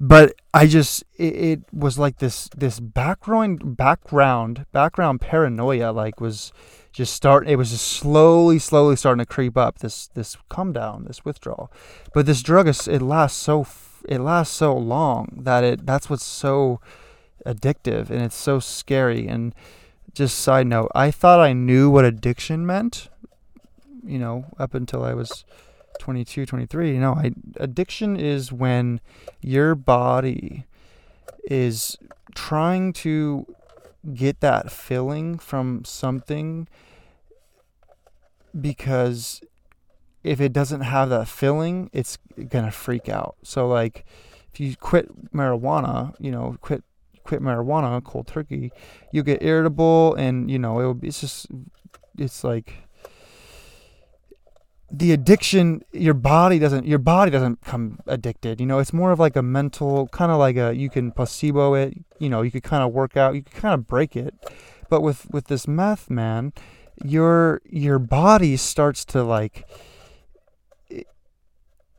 but 0.00 0.34
I 0.54 0.66
just 0.66 1.04
it, 1.18 1.36
it, 1.36 1.60
was 1.74 1.98
like 1.98 2.18
this 2.18 2.48
this 2.56 2.80
background 2.80 3.76
background 3.76 4.64
background 4.72 5.20
paranoia 5.20 5.92
like 5.92 6.20
was 6.20 6.52
just 6.90 7.12
start 7.12 7.46
it 7.46 7.56
was 7.56 7.70
just 7.70 7.86
slowly 7.86 8.58
slowly 8.58 8.96
starting 8.96 9.18
to 9.24 9.26
creep 9.26 9.58
up 9.58 9.80
this 9.80 10.08
this 10.08 10.38
come 10.48 10.72
down 10.72 11.04
this 11.04 11.22
withdrawal. 11.24 11.70
But 12.14 12.24
this 12.24 12.42
drug 12.42 12.66
is 12.66 12.88
it 12.88 13.02
lasts 13.02 13.38
so 13.38 13.66
it 14.08 14.20
lasts 14.20 14.56
so 14.56 14.74
long 14.74 15.40
that 15.42 15.64
it 15.64 15.84
that's 15.84 16.08
what's 16.08 16.24
so 16.24 16.80
addictive 17.44 18.08
and 18.08 18.22
it's 18.22 18.36
so 18.36 18.58
scary. 18.58 19.28
And 19.28 19.54
just 20.14 20.38
side 20.38 20.66
note 20.66 20.90
I 20.94 21.10
thought 21.10 21.40
I 21.40 21.52
knew 21.52 21.90
what 21.90 22.06
addiction 22.06 22.64
meant 22.64 23.10
you 24.02 24.18
know 24.18 24.46
up 24.58 24.72
until 24.72 25.04
I 25.04 25.12
was 25.12 25.44
22, 26.00 26.46
23. 26.46 26.94
You 26.94 27.00
know, 27.00 27.12
I, 27.12 27.32
addiction 27.56 28.16
is 28.16 28.52
when 28.52 29.00
your 29.40 29.74
body 29.74 30.66
is 31.44 31.96
trying 32.34 32.92
to 32.92 33.46
get 34.14 34.40
that 34.40 34.72
filling 34.72 35.38
from 35.38 35.84
something 35.84 36.66
because 38.58 39.40
if 40.22 40.40
it 40.40 40.52
doesn't 40.52 40.82
have 40.82 41.10
that 41.10 41.28
filling, 41.28 41.90
it's 41.92 42.18
gonna 42.48 42.70
freak 42.70 43.08
out. 43.08 43.36
So 43.42 43.68
like, 43.68 44.04
if 44.52 44.60
you 44.60 44.76
quit 44.76 45.32
marijuana, 45.32 46.14
you 46.18 46.30
know, 46.30 46.56
quit 46.60 46.82
quit 47.24 47.40
marijuana 47.40 48.02
cold 48.02 48.26
turkey, 48.26 48.72
you 49.12 49.22
get 49.22 49.42
irritable 49.42 50.14
and 50.14 50.50
you 50.50 50.58
know 50.58 50.80
it'll 50.80 50.94
be, 50.94 51.08
it's 51.08 51.20
just 51.20 51.46
it's 52.18 52.42
like 52.42 52.88
the 54.92 55.12
addiction 55.12 55.82
your 55.92 56.14
body 56.14 56.58
doesn't 56.58 56.84
your 56.84 56.98
body 56.98 57.30
doesn't 57.30 57.60
come 57.62 58.00
addicted 58.06 58.60
you 58.60 58.66
know 58.66 58.80
it's 58.80 58.92
more 58.92 59.12
of 59.12 59.20
like 59.20 59.36
a 59.36 59.42
mental 59.42 60.08
kind 60.08 60.32
of 60.32 60.38
like 60.38 60.56
a 60.56 60.74
you 60.74 60.90
can 60.90 61.12
placebo 61.12 61.74
it 61.74 61.94
you 62.18 62.28
know 62.28 62.42
you 62.42 62.50
could 62.50 62.62
kind 62.62 62.82
of 62.82 62.92
work 62.92 63.16
out 63.16 63.34
you 63.34 63.42
could 63.42 63.54
kind 63.54 63.74
of 63.74 63.86
break 63.86 64.16
it. 64.16 64.34
But 64.88 65.02
with 65.02 65.30
with 65.30 65.46
this 65.46 65.68
meth 65.68 66.10
man 66.10 66.52
your 67.02 67.62
your 67.64 67.98
body 67.98 68.56
starts 68.56 69.04
to 69.06 69.22
like 69.22 69.64
it, 70.88 71.06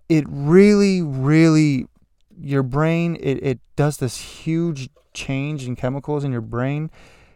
it 0.10 0.26
really 0.28 1.02
really 1.02 1.88
your 2.40 2.64
brain 2.64 3.16
it, 3.20 3.44
it 3.44 3.60
does 3.76 3.98
this 3.98 4.18
huge 4.18 4.90
change 5.14 5.66
in 5.66 5.76
chemicals 5.76 6.24
in 6.24 6.32
your 6.32 6.42
brain 6.42 6.92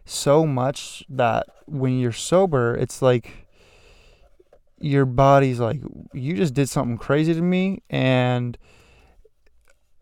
so 0.06 0.46
much 0.46 1.04
that 1.10 1.46
when 1.66 1.98
you're 1.98 2.12
sober 2.12 2.76
it's 2.76 3.02
like 3.02 3.45
your 4.80 5.06
body's 5.06 5.60
like, 5.60 5.82
you 6.14 6.34
just 6.36 6.54
did 6.54 6.70
something 6.70 6.98
crazy 6.98 7.34
to 7.34 7.42
me, 7.42 7.82
and 7.90 8.58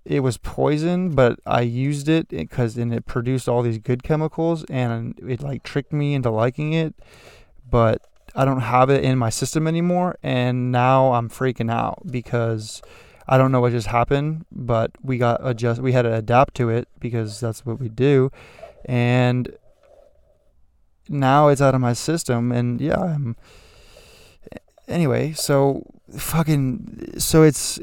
it 0.05 0.19
was 0.19 0.37
poison, 0.37 1.11
but 1.11 1.39
I 1.45 1.61
used 1.61 2.09
it 2.09 2.27
because 2.27 2.77
and 2.77 2.93
it 2.93 3.05
produced 3.05 3.47
all 3.47 3.61
these 3.61 3.77
good 3.77 4.03
chemicals, 4.03 4.65
and 4.69 5.17
it 5.25 5.41
like 5.41 5.63
tricked 5.63 5.93
me 5.93 6.13
into 6.13 6.29
liking 6.29 6.73
it, 6.73 6.95
but 7.69 8.01
I 8.35 8.45
don't 8.45 8.61
have 8.61 8.89
it 8.89 9.03
in 9.03 9.17
my 9.17 9.29
system 9.29 9.67
anymore, 9.67 10.17
and 10.23 10.71
now 10.71 11.13
I'm 11.13 11.29
freaking 11.29 11.71
out 11.71 12.01
because 12.09 12.81
I 13.27 13.37
don't 13.37 13.51
know 13.51 13.61
what 13.61 13.71
just 13.71 13.87
happened, 13.87 14.45
but 14.51 14.91
we 15.01 15.17
got 15.17 15.39
adjust, 15.45 15.81
we 15.81 15.93
had 15.93 16.01
to 16.01 16.13
adapt 16.13 16.55
to 16.55 16.69
it 16.69 16.87
because 16.99 17.39
that's 17.39 17.65
what 17.65 17.79
we 17.79 17.89
do, 17.89 18.31
and 18.85 19.55
now 21.07 21.47
it's 21.47 21.61
out 21.61 21.75
of 21.75 21.81
my 21.81 21.93
system, 21.93 22.51
and 22.51 22.81
yeah, 22.81 22.99
I'm 22.99 23.37
anyway, 24.87 25.33
so 25.33 25.83
fucking 26.17 27.15
so 27.17 27.43
it's 27.43 27.79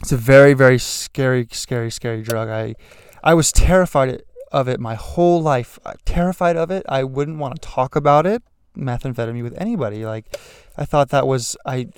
it's 0.00 0.12
a 0.12 0.16
very 0.16 0.54
very 0.54 0.78
scary 0.78 1.48
scary 1.52 1.90
scary 1.90 2.22
drug. 2.22 2.48
I 2.48 2.74
I 3.22 3.34
was 3.34 3.52
terrified 3.52 4.22
of 4.50 4.68
it 4.68 4.80
my 4.80 4.94
whole 4.94 5.40
life. 5.42 5.78
Terrified 6.04 6.56
of 6.56 6.70
it. 6.70 6.84
I 6.88 7.04
wouldn't 7.04 7.38
want 7.38 7.60
to 7.60 7.68
talk 7.68 7.96
about 7.96 8.26
it 8.26 8.42
methamphetamine 8.76 9.42
with 9.42 9.60
anybody. 9.60 10.04
Like 10.04 10.36
I 10.76 10.84
thought 10.84 11.10
that 11.10 11.26
was 11.26 11.56
I 11.66 11.88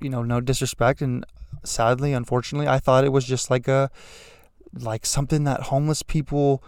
you 0.00 0.10
know, 0.10 0.22
no 0.22 0.40
disrespect 0.40 1.02
and 1.02 1.24
sadly, 1.64 2.12
unfortunately, 2.12 2.68
I 2.68 2.78
thought 2.78 3.04
it 3.04 3.12
was 3.12 3.24
just 3.24 3.50
like 3.50 3.68
a 3.68 3.90
like 4.78 5.04
something 5.04 5.44
that 5.44 5.64
homeless 5.64 6.02
people 6.02 6.62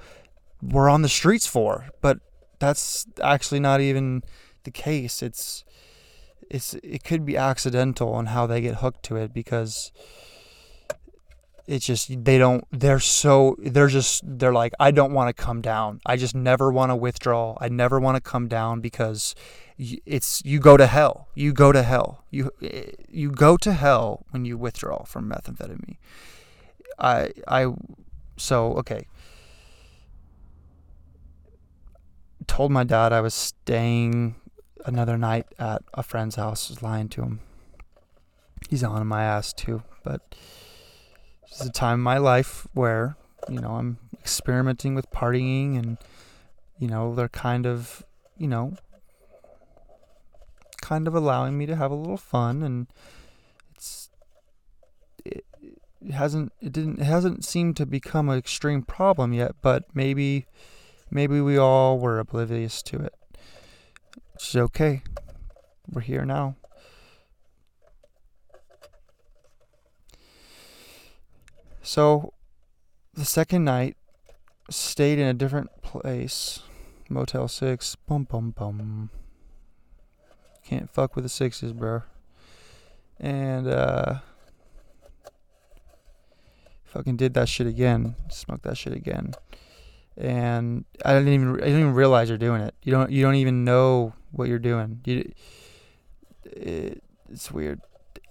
were 0.63 0.89
on 0.89 1.03
the 1.03 1.09
streets 1.09 1.47
for. 1.47 1.87
But 2.01 2.19
that's 2.59 3.07
actually 3.23 3.61
not 3.61 3.81
even 3.81 4.23
the 4.65 4.71
case. 4.71 5.23
It's 5.23 5.65
it's 6.51 6.75
it 6.75 7.05
could 7.05 7.25
be 7.25 7.37
accidental 7.37 8.13
on 8.13 8.27
how 8.27 8.47
they 8.47 8.61
get 8.61 8.77
hooked 8.77 9.03
to 9.05 9.17
it 9.17 9.33
because 9.33 9.93
it's 11.67 11.87
just 11.87 12.25
they 12.25 12.37
don't 12.37 12.65
they're 12.71 13.01
so 13.01 13.57
they're 13.59 13.89
just 13.89 14.23
they're 14.25 14.53
like 14.53 14.73
I 14.79 14.91
don't 14.91 15.13
want 15.13 15.35
to 15.35 15.43
come 15.43 15.61
down. 15.61 16.01
I 16.05 16.17
just 16.17 16.35
never 16.35 16.71
want 16.71 16.91
to 16.91 16.97
withdraw. 16.97 17.57
I 17.61 17.69
never 17.69 17.99
want 17.99 18.17
to 18.17 18.21
come 18.21 18.49
down 18.49 18.81
because 18.81 19.35
it's 19.79 20.43
you 20.45 20.61
go 20.61 20.77
to 20.77 20.87
hell. 20.87 21.29
You 21.35 21.53
go 21.53 21.73
to 21.73 21.83
hell. 21.83 22.25
You 22.31 22.51
you 23.09 23.31
go 23.31 23.57
to 23.57 23.73
hell 23.73 24.27
when 24.31 24.45
you 24.45 24.59
withdraw 24.59 25.05
from 25.05 25.31
methamphetamine. 25.31 25.97
I 26.99 27.33
I 27.49 27.73
so 28.37 28.75
okay. 28.75 29.07
Told 32.47 32.71
my 32.71 32.85
dad 32.85 33.15
I 33.15 33.23
was 33.23 33.33
staying 33.33 34.35
another 34.85 35.19
night 35.19 35.47
at 35.59 35.83
a 35.95 36.03
friend's 36.03 36.37
house. 36.37 36.69
Was 36.69 36.83
lying 36.83 37.09
to 37.11 37.23
him. 37.23 37.41
He's 38.69 38.85
on 38.85 39.07
my 39.07 39.25
ass 39.25 39.53
too, 39.53 39.83
but 40.03 40.35
it's 41.47 41.65
a 41.65 41.71
time 41.71 41.95
in 41.95 42.01
my 42.01 42.19
life 42.19 42.67
where 42.75 43.17
you 43.49 43.61
know 43.61 43.73
I'm 43.73 43.99
experimenting 44.15 44.95
with 44.95 45.11
partying 45.11 45.79
and 45.79 45.99
you 46.79 46.89
know 46.89 47.15
they're 47.15 47.29
kind 47.29 47.67
of 47.67 48.05
you 48.39 48.49
know 48.49 48.75
kind 50.81 51.07
of 51.07 51.15
allowing 51.15 51.57
me 51.57 51.67
to 51.67 51.77
have 51.77 51.91
a 51.91 51.95
little 51.95 52.17
fun 52.17 52.63
and 52.63 52.87
it's 53.75 54.11
it, 55.25 55.45
it 56.03 56.13
hasn't 56.13 56.53
it 56.61 56.73
didn't 56.73 56.99
it 56.99 57.05
hasn't 57.05 57.45
seemed 57.45 57.77
to 57.77 57.87
become 57.87 58.29
an 58.29 58.39
extreme 58.39 58.83
problem 58.83 59.33
yet 59.33 59.55
but 59.63 59.85
maybe 59.95 60.47
maybe 61.11 61.41
we 61.41 61.57
all 61.57 61.99
were 61.99 62.19
oblivious 62.19 62.83
to 62.83 62.99
it 62.99 63.15
it's 64.35 64.57
okay 64.57 65.03
we're 65.93 66.01
here 66.01 66.25
now 66.25 66.57
So 71.85 72.33
the 73.13 73.27
second 73.27 73.65
night, 73.65 73.97
stayed 74.71 75.19
in 75.19 75.27
a 75.27 75.35
different 75.35 75.83
place. 75.83 76.61
Motel 77.11 77.47
6. 77.47 77.97
Bum 78.09 78.25
bum 78.25 78.53
bum. 78.53 79.11
Can't 80.65 80.89
fuck 80.89 81.15
with 81.15 81.25
the 81.25 81.29
sixes, 81.29 81.75
bro. 81.75 82.03
And 83.21 83.69
uh 83.69 84.21
fucking 86.85 87.17
did 87.17 87.35
that 87.35 87.51
shit 87.51 87.67
again. 87.67 88.17
Smoked 88.31 88.63
that 88.63 88.79
shit 88.79 88.95
again. 88.95 89.35
And 90.17 90.85
I 91.05 91.15
didn't 91.15 91.33
even 91.33 91.55
I 91.57 91.65
didn't 91.65 91.81
even 91.81 91.95
realize 91.95 92.29
you're 92.29 92.39
doing 92.39 92.63
it. 92.63 92.75
You 92.83 92.93
don't 92.93 93.11
you 93.11 93.23
don't 93.23 93.35
even 93.37 93.65
know 93.65 94.15
what 94.31 94.49
you're 94.49 94.59
doing. 94.59 95.01
You 95.05 95.33
it, 96.45 97.03
it's 97.29 97.51
weird. 97.51 97.81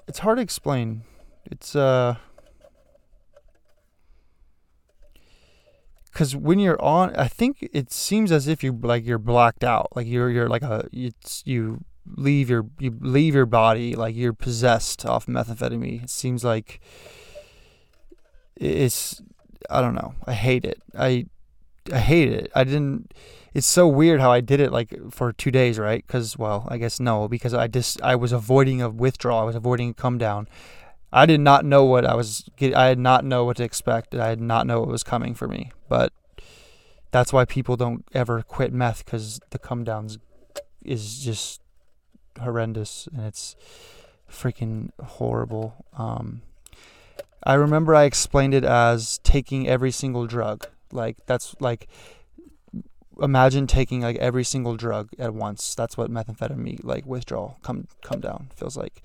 It's 0.08 0.20
hard 0.20 0.38
to 0.38 0.42
explain. 0.42 1.04
It's 1.46 1.76
uh 1.76 2.16
because 6.06 6.36
when 6.36 6.60
you're 6.60 6.80
on, 6.82 7.16
I 7.16 7.28
think 7.28 7.68
it 7.74 7.92
seems 7.92 8.32
as 8.32 8.48
if 8.48 8.64
you 8.64 8.72
like 8.72 9.04
you're 9.04 9.18
blacked 9.18 9.64
out, 9.64 9.90
like 9.96 10.06
you're 10.06 10.30
you're 10.30 10.48
like 10.48 10.62
a 10.62 10.88
it's 10.94 11.42
you 11.46 11.84
leave 12.06 12.50
your 12.50 12.68
you 12.80 12.96
leave 13.02 13.34
your 13.34 13.46
body 13.46 13.96
like 13.96 14.16
you're 14.16 14.34
possessed 14.34 15.06
off 15.06 15.26
methamphetamine. 15.26 16.04
It 16.04 16.10
seems 16.12 16.44
like 16.44 16.80
it's 18.56 19.22
I 19.70 19.82
don't 19.82 19.96
know. 19.96 20.14
I 20.26 20.34
hate 20.34 20.66
it. 20.66 20.82
I 20.98 21.26
I 21.92 22.00
hate 22.00 22.30
it. 22.30 22.52
I 22.56 22.64
didn't. 22.64 23.14
It's 23.54 23.68
so 23.68 23.88
weird 23.88 24.20
how 24.20 24.32
I 24.32 24.42
did 24.42 24.60
it 24.60 24.72
like 24.72 25.12
for 25.12 25.32
two 25.32 25.52
days, 25.52 25.78
right? 25.78 26.06
Because 26.06 26.38
well, 26.38 26.68
I 26.70 26.78
guess 26.78 27.00
no, 27.00 27.28
because 27.28 27.54
I 27.54 27.68
just 27.68 28.02
I 28.02 28.16
was 28.16 28.32
avoiding 28.32 28.82
a 28.82 28.90
withdrawal. 28.90 29.42
I 29.42 29.46
was 29.46 29.56
avoiding 29.56 29.90
a 29.90 29.94
come 29.94 30.18
down. 30.18 30.48
I 31.12 31.26
did 31.28 31.42
not 31.42 31.64
know 31.64 31.84
what 31.84 32.06
I 32.06 32.16
was. 32.16 32.50
I 32.60 32.90
did 32.90 33.00
not 33.00 33.24
know 33.26 33.46
what 33.46 33.58
to 33.58 33.64
expect. 33.64 34.16
I 34.16 34.30
did 34.30 34.42
not 34.42 34.66
know 34.66 34.80
what 34.80 34.90
was 34.90 35.04
coming 35.04 35.36
for 35.36 35.48
me. 35.48 35.72
But 35.88 36.12
that's 37.12 37.32
why 37.32 37.46
people 37.46 37.76
don't 37.78 38.04
ever 38.14 38.42
quit 38.42 38.74
meth 38.74 39.06
because 39.06 39.40
the 39.52 39.60
come 39.60 39.84
downs 39.84 40.18
is 40.84 41.20
just 41.20 41.62
horrendous 42.42 43.08
and 43.14 43.26
it's 43.26 43.56
freaking 44.30 44.90
horrible. 45.00 45.86
Um, 45.96 46.42
I 47.44 47.54
remember 47.54 47.94
I 47.94 48.06
explained 48.06 48.54
it 48.54 48.64
as 48.64 49.20
taking 49.20 49.68
every 49.68 49.92
single 49.92 50.26
drug. 50.26 50.68
Like 50.94 51.18
that's 51.26 51.56
like 51.60 51.88
imagine 53.22 53.68
taking 53.68 54.02
like 54.02 54.18
every 54.18 54.44
single 54.44 54.76
drug 54.76 55.10
at 55.20 55.34
once. 55.34 55.76
That's 55.76 55.98
what 55.98 56.12
methamphetamine 56.12 56.84
like 56.84 57.06
withdrawal 57.06 57.58
come 57.64 57.88
come 58.02 58.20
down 58.20 58.50
feels 58.56 58.78
like. 58.78 59.02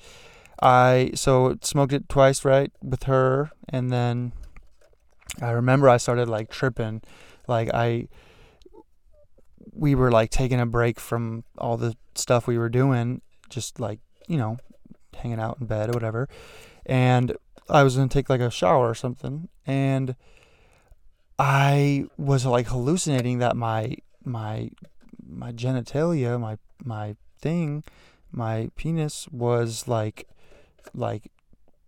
I 0.61 1.13
so 1.15 1.57
smoked 1.63 1.93
it 1.93 2.09
twice, 2.09 2.45
right, 2.45 2.73
with 2.83 3.05
her, 3.05 3.51
and 3.69 3.93
then 3.93 4.33
I 5.41 5.51
remember 5.51 5.89
I 5.89 5.99
started 5.99 6.29
like 6.29 6.51
tripping, 6.51 7.03
like 7.47 7.71
I 7.73 8.09
we 9.73 9.95
were 9.95 10.11
like 10.11 10.31
taking 10.31 10.59
a 10.59 10.67
break 10.67 10.99
from 10.99 11.45
all 11.59 11.77
the 11.77 11.97
stuff 12.15 12.47
we 12.47 12.59
were 12.59 12.69
doing, 12.69 13.21
just 13.49 13.79
like 13.79 14.01
you 14.27 14.37
know, 14.37 14.59
hanging 15.15 15.39
out 15.39 15.59
in 15.61 15.67
bed 15.67 15.91
or 15.91 15.93
whatever, 15.93 16.29
and 16.87 17.37
I 17.69 17.85
was 17.85 17.97
gonna 17.97 18.09
take 18.09 18.29
like 18.29 18.41
a 18.41 18.51
shower 18.51 18.89
or 18.89 18.95
something, 18.95 19.49
and 19.65 20.17
I 21.39 22.07
was 22.17 22.45
like 22.45 22.67
hallucinating 22.67 23.39
that 23.39 23.57
my 23.57 23.97
my 24.25 24.71
my 25.27 25.53
genitalia, 25.53 26.41
my 26.41 26.59
my 26.85 27.17
thing, 27.41 27.85
my 28.33 28.71
penis 28.77 29.29
was 29.31 29.87
like 29.87 30.29
like 30.95 31.31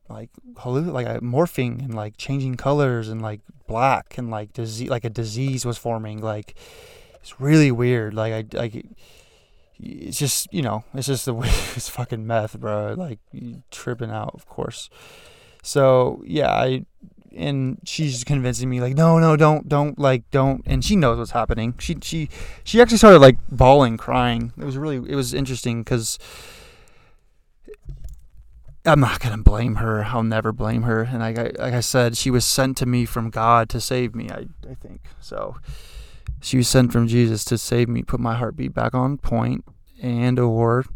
like 0.08 0.30
halluc- 0.54 0.92
like 0.92 1.06
uh, 1.06 1.20
morphing 1.20 1.80
and 1.80 1.94
like 1.94 2.16
changing 2.16 2.56
colors 2.56 3.08
and 3.08 3.22
like 3.22 3.40
black 3.66 4.18
and 4.18 4.30
like 4.30 4.52
disease 4.52 4.90
like 4.90 5.04
a 5.04 5.10
disease 5.10 5.64
was 5.64 5.78
forming 5.78 6.20
like 6.20 6.54
it's 7.20 7.40
really 7.40 7.70
weird 7.70 8.12
like 8.12 8.32
I 8.32 8.56
like 8.56 8.86
it's 9.78 10.18
just 10.18 10.52
you 10.52 10.62
know 10.62 10.84
it's 10.94 11.06
just 11.06 11.24
the 11.24 11.34
it's 11.76 11.88
fucking 11.88 12.26
meth 12.26 12.58
bro 12.58 12.94
like 12.96 13.18
tripping 13.70 14.10
out 14.10 14.32
of 14.34 14.46
course. 14.46 14.90
So 15.62 16.22
yeah 16.26 16.50
I 16.50 16.86
and 17.36 17.78
she's 17.84 18.24
convincing 18.24 18.68
me 18.68 18.80
like 18.80 18.94
no 18.96 19.18
no 19.18 19.36
don't 19.36 19.68
don't 19.68 19.98
like 19.98 20.28
don't 20.30 20.62
and 20.66 20.84
she 20.84 20.96
knows 20.96 21.18
what's 21.18 21.30
happening 21.30 21.74
she 21.78 21.96
she 22.02 22.28
she 22.64 22.80
actually 22.80 22.96
started 22.96 23.18
like 23.20 23.38
bawling 23.50 23.96
crying 23.96 24.52
it 24.58 24.64
was 24.64 24.76
really 24.76 24.96
it 25.10 25.14
was 25.14 25.32
interesting 25.32 25.82
because 25.82 26.18
I'm 28.84 29.00
not 29.00 29.20
gonna 29.20 29.42
blame 29.42 29.76
her. 29.76 30.04
I'll 30.04 30.22
never 30.22 30.52
blame 30.52 30.82
her. 30.82 31.02
And 31.02 31.18
like 31.18 31.38
I, 31.38 31.50
like 31.62 31.74
I 31.74 31.80
said, 31.80 32.16
she 32.16 32.30
was 32.30 32.44
sent 32.44 32.78
to 32.78 32.86
me 32.86 33.04
from 33.04 33.28
God 33.28 33.68
to 33.70 33.80
save 33.80 34.14
me. 34.14 34.30
I, 34.30 34.46
I 34.68 34.74
think 34.74 35.02
so. 35.20 35.56
She 36.40 36.56
was 36.56 36.68
sent 36.68 36.90
from 36.90 37.06
Jesus 37.06 37.44
to 37.46 37.58
save 37.58 37.88
me, 37.88 38.02
put 38.02 38.20
my 38.20 38.36
heartbeat 38.36 38.72
back 38.72 38.94
on 38.94 39.18
point, 39.18 39.64
and 40.02 40.38
or 40.38 40.86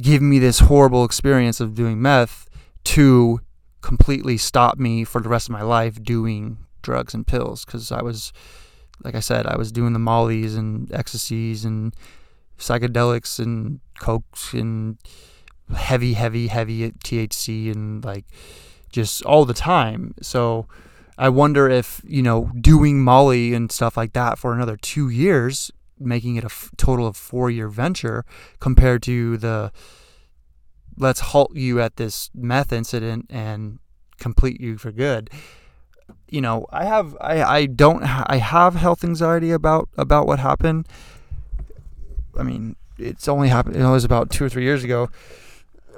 give 0.00 0.22
me 0.22 0.38
this 0.38 0.60
horrible 0.60 1.04
experience 1.04 1.58
of 1.58 1.74
doing 1.74 2.00
meth 2.00 2.48
to 2.84 3.40
completely 3.86 4.36
stop 4.36 4.80
me 4.80 5.04
for 5.04 5.20
the 5.20 5.28
rest 5.28 5.48
of 5.48 5.52
my 5.52 5.62
life 5.62 6.02
doing 6.02 6.58
drugs 6.82 7.14
and 7.14 7.24
pills. 7.24 7.64
Because 7.64 7.92
I 7.92 8.02
was, 8.02 8.32
like 9.04 9.14
I 9.14 9.20
said, 9.20 9.46
I 9.46 9.56
was 9.56 9.70
doing 9.70 9.92
the 9.92 10.00
mollies 10.00 10.56
and 10.56 10.92
ecstasies 10.92 11.64
and 11.64 11.94
psychedelics 12.58 13.38
and 13.38 13.78
cokes 14.00 14.52
and 14.52 14.98
heavy, 15.72 16.14
heavy, 16.14 16.48
heavy 16.48 16.90
THC 16.90 17.70
and 17.70 18.04
like 18.04 18.24
just 18.90 19.22
all 19.22 19.44
the 19.44 19.54
time. 19.54 20.16
So 20.20 20.66
I 21.16 21.28
wonder 21.28 21.68
if, 21.68 22.00
you 22.04 22.22
know, 22.24 22.50
doing 22.60 23.04
Molly 23.04 23.54
and 23.54 23.70
stuff 23.70 23.96
like 23.96 24.14
that 24.14 24.36
for 24.36 24.52
another 24.52 24.76
two 24.76 25.08
years, 25.10 25.70
making 25.96 26.34
it 26.34 26.42
a 26.42 26.46
f- 26.46 26.72
total 26.76 27.06
of 27.06 27.16
four 27.16 27.50
year 27.52 27.68
venture 27.68 28.24
compared 28.58 29.04
to 29.04 29.36
the 29.36 29.70
let's 30.96 31.20
halt 31.20 31.54
you 31.54 31.80
at 31.80 31.96
this 31.96 32.30
meth 32.34 32.72
incident 32.72 33.26
and 33.30 33.78
complete 34.18 34.60
you 34.60 34.78
for 34.78 34.92
good. 34.92 35.30
You 36.28 36.40
know, 36.40 36.66
I 36.72 36.84
have, 36.84 37.16
I, 37.20 37.42
I 37.42 37.66
don't, 37.66 38.02
I 38.02 38.36
have 38.36 38.74
health 38.74 39.04
anxiety 39.04 39.50
about, 39.50 39.88
about 39.96 40.26
what 40.26 40.38
happened. 40.38 40.88
I 42.38 42.42
mean, 42.42 42.76
it's 42.98 43.28
only 43.28 43.48
happened, 43.48 43.76
it 43.76 43.86
was 43.86 44.04
about 44.04 44.30
two 44.30 44.44
or 44.44 44.48
three 44.48 44.64
years 44.64 44.84
ago 44.84 45.08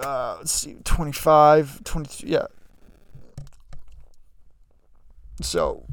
uh, 0.00 0.36
let's 0.38 0.52
see, 0.52 0.76
25, 0.84 1.84
22, 1.84 2.26
yeah. 2.26 2.46
So, 5.40 5.84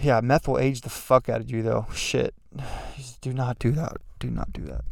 yeah, 0.00 0.20
meth 0.20 0.48
will 0.48 0.58
age 0.58 0.82
the 0.82 0.90
fuck 0.90 1.28
out 1.28 1.40
of 1.40 1.50
you, 1.50 1.62
though. 1.62 1.86
Shit. 1.94 2.34
Do 3.20 3.32
not 3.32 3.58
do 3.58 3.70
that. 3.70 3.96
Do 4.18 4.30
not 4.30 4.52
do 4.52 4.60
that. 4.64 4.84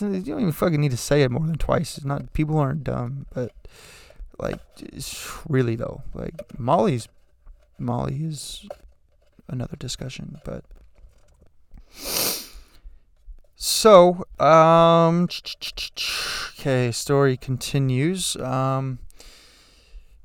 You 0.00 0.20
don't 0.20 0.40
even 0.40 0.52
fucking 0.52 0.80
need 0.80 0.90
to 0.92 0.96
say 0.96 1.22
it 1.22 1.30
more 1.30 1.46
than 1.46 1.58
twice. 1.58 1.96
It's 1.96 2.06
not 2.06 2.32
people 2.32 2.58
aren't 2.58 2.84
dumb, 2.84 3.26
but 3.34 3.52
like, 4.38 4.60
really 5.48 5.76
though, 5.76 6.02
like 6.14 6.34
Molly's, 6.58 7.08
Molly 7.78 8.16
is 8.24 8.66
another 9.48 9.76
discussion, 9.76 10.40
but 10.44 10.64
So, 13.58 14.26
um, 14.38 15.28
okay, 16.58 16.92
story 16.92 17.36
continues. 17.38 18.36
Um, 18.36 18.98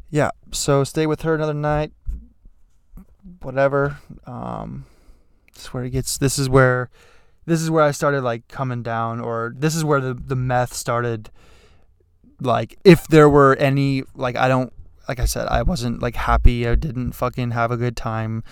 yeah, 0.10 0.32
so 0.52 0.84
stay 0.84 1.08
with 1.08 1.22
her 1.22 1.34
another 1.36 1.54
night. 1.54 1.94
Whatever. 3.42 3.98
Um, 4.26 4.86
this 5.54 5.64
is 5.64 5.74
where 5.74 5.86
it 5.86 5.92
gets. 5.92 6.18
This 6.18 6.38
is 6.38 6.50
where, 6.50 6.90
this 7.52 7.62
is 7.62 7.70
where 7.70 7.84
I 7.84 7.92
started 7.92 8.22
like 8.22 8.48
coming 8.48 8.82
down, 8.82 9.20
or 9.20 9.54
this 9.58 9.76
is 9.76 9.84
where 9.84 10.00
the 10.00 10.14
the 10.14 10.38
meth 10.38 10.74
started. 10.74 11.30
Like, 12.40 12.80
if 12.84 13.08
there 13.08 13.30
were 13.30 13.56
any, 13.58 14.02
like, 14.16 14.36
I 14.36 14.48
don't, 14.48 14.74
like 15.08 15.20
I 15.20 15.26
said, 15.26 15.48
I 15.48 15.62
wasn't 15.62 16.02
like 16.02 16.16
happy. 16.16 16.68
I 16.68 16.76
didn't 16.76 17.12
fucking 17.12 17.52
have 17.52 17.70
a 17.70 17.78
good 17.78 17.96
time 17.96 18.44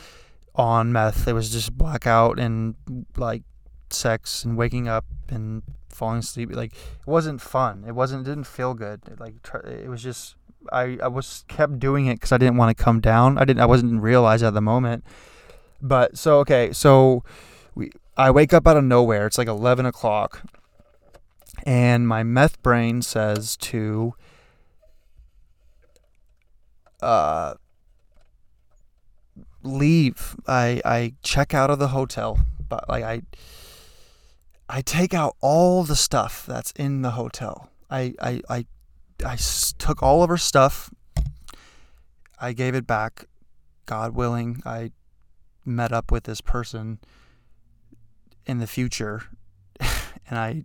on 0.54 0.92
meth. 0.92 1.28
It 1.28 1.34
was 1.34 1.50
just 1.50 1.76
blackout 1.76 2.38
and 2.38 2.76
like 3.16 3.44
sex 3.90 4.44
and 4.44 4.58
waking 4.58 4.88
up 4.88 5.06
and 5.30 5.64
falling 5.88 6.20
asleep. 6.20 6.54
Like 6.54 6.74
it 6.74 7.08
wasn't 7.08 7.40
fun. 7.40 7.86
It 7.88 7.94
wasn't. 7.94 8.28
It 8.28 8.32
didn't 8.32 8.48
feel 8.48 8.74
good. 8.74 9.02
It, 9.10 9.20
like 9.20 9.36
it 9.66 9.90
was 9.90 10.04
just. 10.04 10.36
I 10.74 10.98
I 11.02 11.08
was 11.08 11.46
kept 11.48 11.80
doing 11.80 12.08
it 12.08 12.16
because 12.16 12.34
I 12.34 12.38
didn't 12.38 12.58
want 12.58 12.78
to 12.78 12.84
come 12.84 13.00
down. 13.00 13.38
I 13.38 13.46
didn't. 13.46 13.62
I 13.62 13.66
wasn't 13.66 14.02
realize 14.02 14.44
at 14.44 14.54
the 14.54 14.62
moment. 14.62 15.06
But 15.82 16.18
so 16.18 16.40
okay. 16.40 16.74
So 16.74 17.24
we. 17.76 17.92
I 18.20 18.32
wake 18.32 18.54
up 18.54 18.68
out 18.68 18.76
of 18.76 18.84
nowhere. 18.84 19.28
It's 19.28 19.38
like 19.38 19.48
eleven 19.48 19.86
o'clock, 19.86 20.44
and 21.64 22.06
my 22.06 22.22
meth 22.22 22.62
brain 22.62 23.02
says 23.02 23.56
to. 23.58 24.14
Uh, 27.02 27.54
leave. 29.64 30.36
I 30.48 30.82
I 30.84 31.14
check 31.24 31.54
out 31.54 31.70
of 31.70 31.80
the 31.80 31.90
hotel, 31.90 32.40
but 32.68 32.90
like 32.90 33.06
I 33.06 33.22
I 34.68 34.82
take 34.82 35.14
out 35.14 35.38
all 35.40 35.86
the 35.86 35.96
stuff 35.96 36.46
that's 36.46 36.72
in 36.72 37.02
the 37.04 37.12
hotel. 37.12 37.70
I 37.90 38.14
I 38.22 38.42
I 38.50 38.66
I 39.26 39.38
took 39.78 40.04
all 40.04 40.24
of 40.24 40.30
her 40.30 40.38
stuff. 40.38 40.92
I 42.38 42.52
gave 42.52 42.76
it 42.76 42.86
back. 42.86 43.28
God 43.86 44.14
willing, 44.14 44.62
I 44.66 44.92
met 45.66 45.94
up 45.94 46.12
with 46.12 46.26
this 46.26 46.42
person 46.42 47.00
in 48.50 48.58
the 48.58 48.66
future 48.66 49.22
and 49.80 50.40
I 50.40 50.64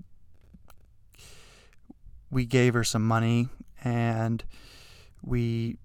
we 2.31 2.47
gave 2.47 2.73
her 2.73 2.83
some 2.83 3.07
money 3.07 3.51
and 3.85 4.43
we 5.23 5.77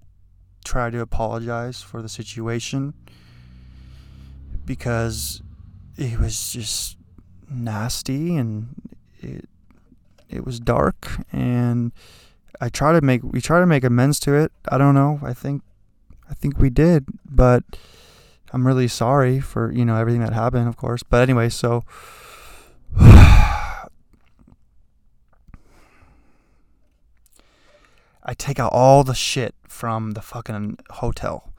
tried 0.63 0.93
to 0.93 1.01
apologize 1.01 1.81
for 1.81 2.01
the 2.01 2.07
situation 2.07 2.93
because 4.63 5.41
it 5.97 6.17
was 6.17 6.53
just 6.53 6.95
nasty 7.49 8.37
and 8.37 8.69
it 9.19 9.49
it 10.29 10.45
was 10.45 10.61
dark 10.61 11.17
and 11.33 11.91
I 12.61 12.69
try 12.69 12.93
to 12.93 13.01
make 13.01 13.23
we 13.23 13.41
try 13.41 13.59
to 13.59 13.65
make 13.65 13.83
amends 13.83 14.21
to 14.21 14.35
it. 14.35 14.53
I 14.69 14.77
don't 14.77 14.95
know. 14.95 15.19
I 15.21 15.33
think 15.33 15.63
I 16.29 16.33
think 16.33 16.59
we 16.59 16.69
did, 16.69 17.07
but 17.25 17.63
I'm 18.51 18.65
really 18.65 18.87
sorry 18.87 19.39
for, 19.39 19.71
you 19.71 19.85
know, 19.85 19.95
everything 19.95 20.21
that 20.21 20.33
happened, 20.33 20.67
of 20.67 20.75
course. 20.75 21.03
But 21.03 21.21
anyway, 21.21 21.49
so 21.49 21.83
I 22.97 23.85
take 28.37 28.59
out 28.59 28.71
all 28.73 29.03
the 29.03 29.13
shit 29.13 29.55
from 29.67 30.11
the 30.11 30.21
fucking 30.21 30.79
hotel. 30.89 31.53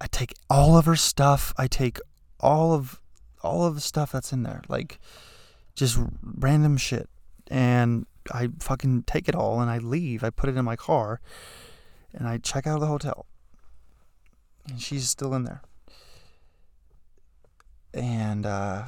I 0.00 0.06
take 0.06 0.34
all 0.48 0.76
of 0.76 0.86
her 0.86 0.96
stuff. 0.96 1.52
I 1.56 1.66
take 1.66 1.98
all 2.40 2.72
of 2.72 3.00
all 3.42 3.64
of 3.64 3.74
the 3.74 3.80
stuff 3.80 4.12
that's 4.12 4.32
in 4.32 4.42
there, 4.42 4.62
like 4.68 4.98
just 5.74 5.98
random 6.22 6.76
shit. 6.76 7.08
And 7.48 8.06
I 8.32 8.48
fucking 8.60 9.02
take 9.02 9.28
it 9.28 9.34
all 9.34 9.60
and 9.60 9.70
I 9.70 9.78
leave. 9.78 10.24
I 10.24 10.30
put 10.30 10.48
it 10.48 10.56
in 10.56 10.64
my 10.64 10.76
car 10.76 11.20
and 12.12 12.26
I 12.26 12.38
check 12.38 12.66
out 12.66 12.76
of 12.76 12.80
the 12.80 12.86
hotel. 12.86 13.26
And 14.68 14.80
she's 14.80 15.08
still 15.08 15.34
in 15.34 15.44
there. 15.44 15.62
And 17.94 18.44
uh 18.44 18.84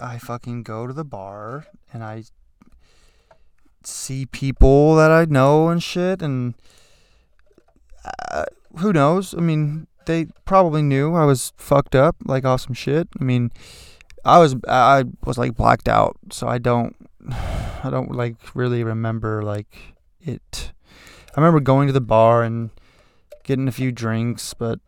I 0.00 0.18
fucking 0.18 0.62
go 0.62 0.86
to 0.86 0.92
the 0.92 1.04
bar 1.04 1.66
and 1.92 2.04
I 2.04 2.24
see 3.88 4.26
people 4.26 4.94
that 4.96 5.10
I 5.10 5.24
know 5.24 5.68
and 5.68 5.82
shit, 5.82 6.22
and 6.22 6.54
uh, 8.04 8.44
who 8.78 8.92
knows? 8.92 9.34
I 9.34 9.40
mean, 9.40 9.86
they 10.06 10.26
probably 10.44 10.82
knew 10.82 11.14
I 11.14 11.24
was 11.24 11.52
fucked 11.56 11.94
up, 11.94 12.16
like 12.24 12.44
awesome 12.44 12.74
shit. 12.74 13.08
I 13.20 13.24
mean, 13.24 13.50
I 14.24 14.38
was 14.38 14.56
I 14.68 15.04
was 15.24 15.38
like 15.38 15.56
blacked 15.56 15.88
out, 15.88 16.16
so 16.30 16.46
I 16.48 16.58
don't 16.58 16.94
I 17.30 17.88
don't 17.90 18.12
like 18.12 18.36
really 18.54 18.84
remember 18.84 19.42
like 19.42 19.94
it. 20.20 20.72
I 21.36 21.40
remember 21.40 21.60
going 21.60 21.86
to 21.86 21.92
the 21.92 22.00
bar 22.00 22.42
and 22.42 22.70
getting 23.44 23.68
a 23.68 23.72
few 23.72 23.92
drinks, 23.92 24.54
but 24.54 24.80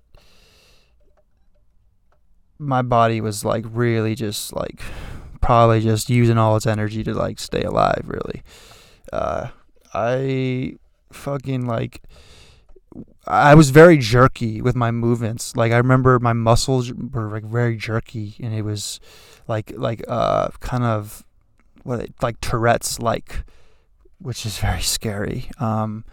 my 2.61 2.83
body 2.83 3.21
was 3.21 3.45
like 3.45 3.65
really 3.69 4.15
just 4.15 4.53
like 4.55 4.81
probably 5.41 5.81
just 5.81 6.11
using 6.11 6.39
all 6.39 6.57
its 6.57 6.67
energy 6.67 7.03
to 7.03 7.15
like 7.15 7.41
stay 7.41 7.63
alive 7.63 8.05
really 8.05 8.43
uh, 9.13 9.49
I 9.93 10.75
fucking 11.13 11.67
like 11.67 12.03
I 13.27 13.55
was 13.55 13.71
very 13.71 13.99
jerky 13.99 14.61
with 14.61 14.75
my 14.75 14.91
movements. 14.91 15.57
Like 15.57 15.73
I 15.73 15.77
remember 15.77 16.19
my 16.19 16.33
muscles 16.33 16.93
were 16.93 17.31
like 17.31 17.45
very 17.45 17.77
jerky, 17.77 18.37
and 18.41 18.55
it 18.55 18.63
was 18.63 19.01
like 19.47 19.73
like 19.77 20.03
uh 20.09 20.49
kind 20.61 20.85
of 20.85 21.25
what 21.83 22.09
like 22.23 22.41
Tourette's 22.41 22.99
like, 22.99 23.45
which 24.19 24.45
is 24.47 24.59
very 24.59 24.83
scary. 24.83 25.51
Um, 25.59 26.05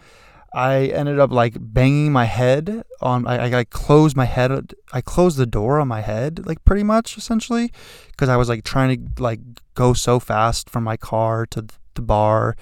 I 0.52 0.86
ended 0.86 1.18
up 1.18 1.30
like 1.30 1.56
banging 1.58 2.12
my 2.12 2.24
head 2.24 2.84
on. 3.00 3.26
I, 3.26 3.58
I 3.58 3.64
closed 3.64 4.16
my 4.16 4.24
head. 4.24 4.74
I 4.92 5.00
closed 5.00 5.36
the 5.36 5.46
door 5.46 5.78
on 5.78 5.88
my 5.88 6.00
head, 6.00 6.46
like 6.46 6.64
pretty 6.64 6.82
much 6.82 7.16
essentially, 7.18 7.72
because 8.10 8.28
I 8.28 8.36
was 8.36 8.48
like 8.48 8.64
trying 8.64 9.12
to 9.14 9.22
like 9.22 9.40
go 9.74 9.92
so 9.92 10.18
fast 10.18 10.70
from 10.70 10.84
my 10.84 10.96
car 10.96 11.44
to 11.46 11.66
the 11.94 12.02
bar 12.02 12.56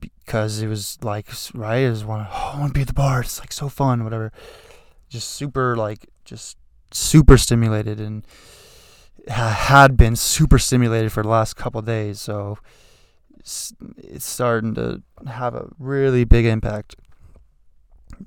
because 0.00 0.62
it 0.62 0.68
was 0.68 0.98
like 1.02 1.26
right 1.54 1.78
it 1.78 1.90
was 1.90 2.04
one 2.04 2.26
oh, 2.30 2.52
I 2.54 2.60
want 2.60 2.72
to 2.72 2.78
be 2.78 2.82
at 2.82 2.86
the 2.86 2.94
bar 2.94 3.20
it's 3.20 3.40
like 3.40 3.52
so 3.52 3.68
fun 3.68 4.04
whatever 4.04 4.32
just 5.08 5.30
super 5.30 5.76
like 5.76 6.08
just 6.24 6.56
super 6.92 7.36
stimulated 7.36 8.00
and 8.00 8.26
had 9.28 9.96
been 9.96 10.16
super 10.16 10.58
stimulated 10.58 11.12
for 11.12 11.22
the 11.22 11.28
last 11.28 11.54
couple 11.54 11.82
days 11.82 12.20
so 12.20 12.58
it's, 13.44 14.24
starting 14.24 14.74
to 14.74 15.02
have 15.26 15.54
a 15.54 15.68
really 15.78 16.24
big 16.24 16.46
impact 16.46 16.96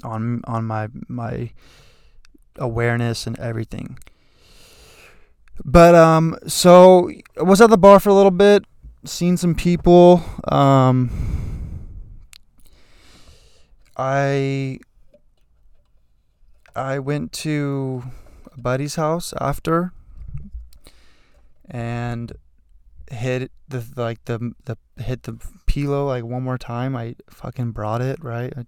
on 0.04 0.42
on 0.46 0.66
my 0.66 0.88
my 1.08 1.52
awareness 2.58 3.26
and 3.26 3.38
everything. 3.40 3.98
But 5.66 5.96
um 5.96 6.38
so 6.46 7.10
I 7.40 7.44
was 7.44 7.62
at 7.62 7.70
the 7.70 7.78
bar 7.78 8.00
for 8.00 8.10
a 8.10 8.14
little 8.14 8.32
bit 8.32 8.66
seen 9.06 9.38
some 9.38 9.56
people 9.56 10.24
um 10.52 11.10
I 13.96 14.80
I 16.76 17.00
went 17.00 17.32
to 17.44 18.04
a 18.54 18.62
buddy's 18.62 18.96
house 18.96 19.34
after 19.42 19.94
and 21.68 22.34
hit 23.12 23.52
the 23.68 23.86
like 23.96 24.26
the 24.26 24.54
the 24.66 24.78
hit 25.02 25.24
the 25.24 25.38
pillow 25.66 26.08
like 26.08 26.24
one 26.24 26.44
more 26.44 26.58
time. 26.58 26.96
I 26.96 27.16
fucking 27.30 27.72
brought 27.72 28.02
it, 28.02 28.24
right? 28.24 28.54
I 28.56 28.66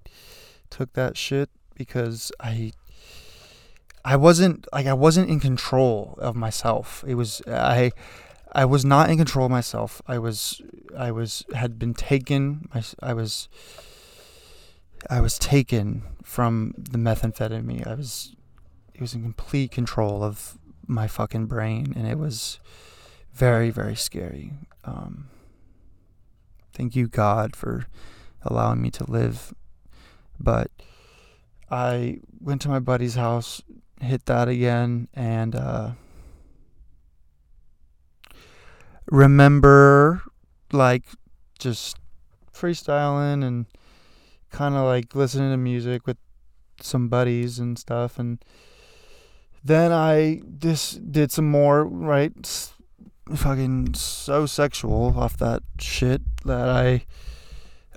took 0.69 0.93
that 0.93 1.17
shit 1.17 1.49
because 1.75 2.31
I 2.39 2.71
I 4.03 4.15
wasn't 4.15 4.67
like 4.73 4.87
I 4.87 4.93
wasn't 4.93 5.29
in 5.29 5.39
control 5.39 6.17
of 6.19 6.35
myself. 6.35 7.03
It 7.07 7.15
was 7.15 7.41
I 7.47 7.91
I 8.51 8.65
was 8.65 8.83
not 8.83 9.09
in 9.09 9.17
control 9.17 9.45
of 9.45 9.51
myself. 9.51 10.01
I 10.07 10.17
was 10.17 10.61
I 10.97 11.11
was 11.11 11.45
had 11.53 11.77
been 11.77 11.93
taken. 11.93 12.69
I, 12.73 12.83
I 13.01 13.13
was 13.13 13.49
I 15.09 15.21
was 15.21 15.37
taken 15.37 16.03
from 16.23 16.73
the 16.77 16.97
methamphetamine. 16.97 17.87
I 17.87 17.95
was 17.95 18.35
it 18.93 19.01
was 19.01 19.13
in 19.13 19.21
complete 19.21 19.71
control 19.71 20.23
of 20.23 20.57
my 20.87 21.07
fucking 21.07 21.45
brain 21.45 21.93
and 21.95 22.07
it 22.07 22.17
was 22.17 22.59
very 23.39 23.69
very 23.69 23.95
scary. 23.95 24.51
Um, 24.83 25.29
thank 26.73 26.93
you 26.93 27.07
God 27.07 27.55
for 27.55 27.85
allowing 28.41 28.81
me 28.81 28.91
to 28.91 29.09
live. 29.09 29.53
But 30.37 30.69
I 31.71 32.19
went 32.41 32.61
to 32.63 32.69
my 32.69 32.79
buddy's 32.79 33.15
house, 33.15 33.61
hit 34.01 34.25
that 34.25 34.49
again 34.49 35.07
and 35.13 35.55
uh, 35.55 35.91
remember 39.09 40.21
like 40.73 41.03
just 41.59 41.97
freestyling 42.53 43.45
and 43.45 43.67
kind 44.51 44.75
of 44.75 44.83
like 44.83 45.15
listening 45.15 45.51
to 45.51 45.57
music 45.57 46.05
with 46.05 46.17
some 46.81 47.07
buddies 47.07 47.57
and 47.59 47.79
stuff 47.79 48.19
and 48.19 48.43
then 49.63 49.91
I 49.91 50.41
just 50.57 51.11
did 51.11 51.31
some 51.31 51.49
more 51.49 51.83
right 51.85 52.33
fucking 53.35 53.93
so 53.93 54.45
sexual 54.45 55.13
off 55.17 55.37
that 55.37 55.63
shit 55.79 56.21
that 56.45 56.69
I 56.69 57.05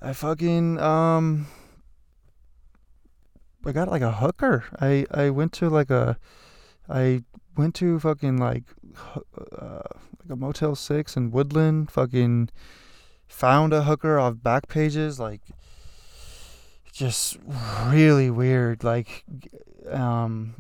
I 0.01 0.13
fucking 0.13 0.79
um 0.79 1.47
I 3.65 3.73
got 3.73 3.89
like 3.89 4.03
a 4.03 4.13
hooker. 4.13 4.65
I 4.81 5.07
I 5.11 5.31
went 5.31 5.53
to 5.55 5.69
like 5.69 5.91
a 5.91 6.19
I 6.89 7.23
went 7.57 7.75
to 7.77 7.99
fucking 8.01 8.37
like 8.37 8.65
uh, 9.37 9.83
like 10.23 10.31
a 10.31 10.37
Motel 10.37 10.75
6 10.75 11.17
in 11.17 11.31
Woodland, 11.31 11.91
fucking 11.91 12.51
found 13.27 13.73
a 13.73 13.85
hooker 13.85 14.19
off 14.19 14.35
Backpages 14.35 15.19
like 15.19 15.43
just 16.93 17.39
really 17.87 18.29
weird 18.31 18.85
like 18.85 19.25
um 19.91 20.55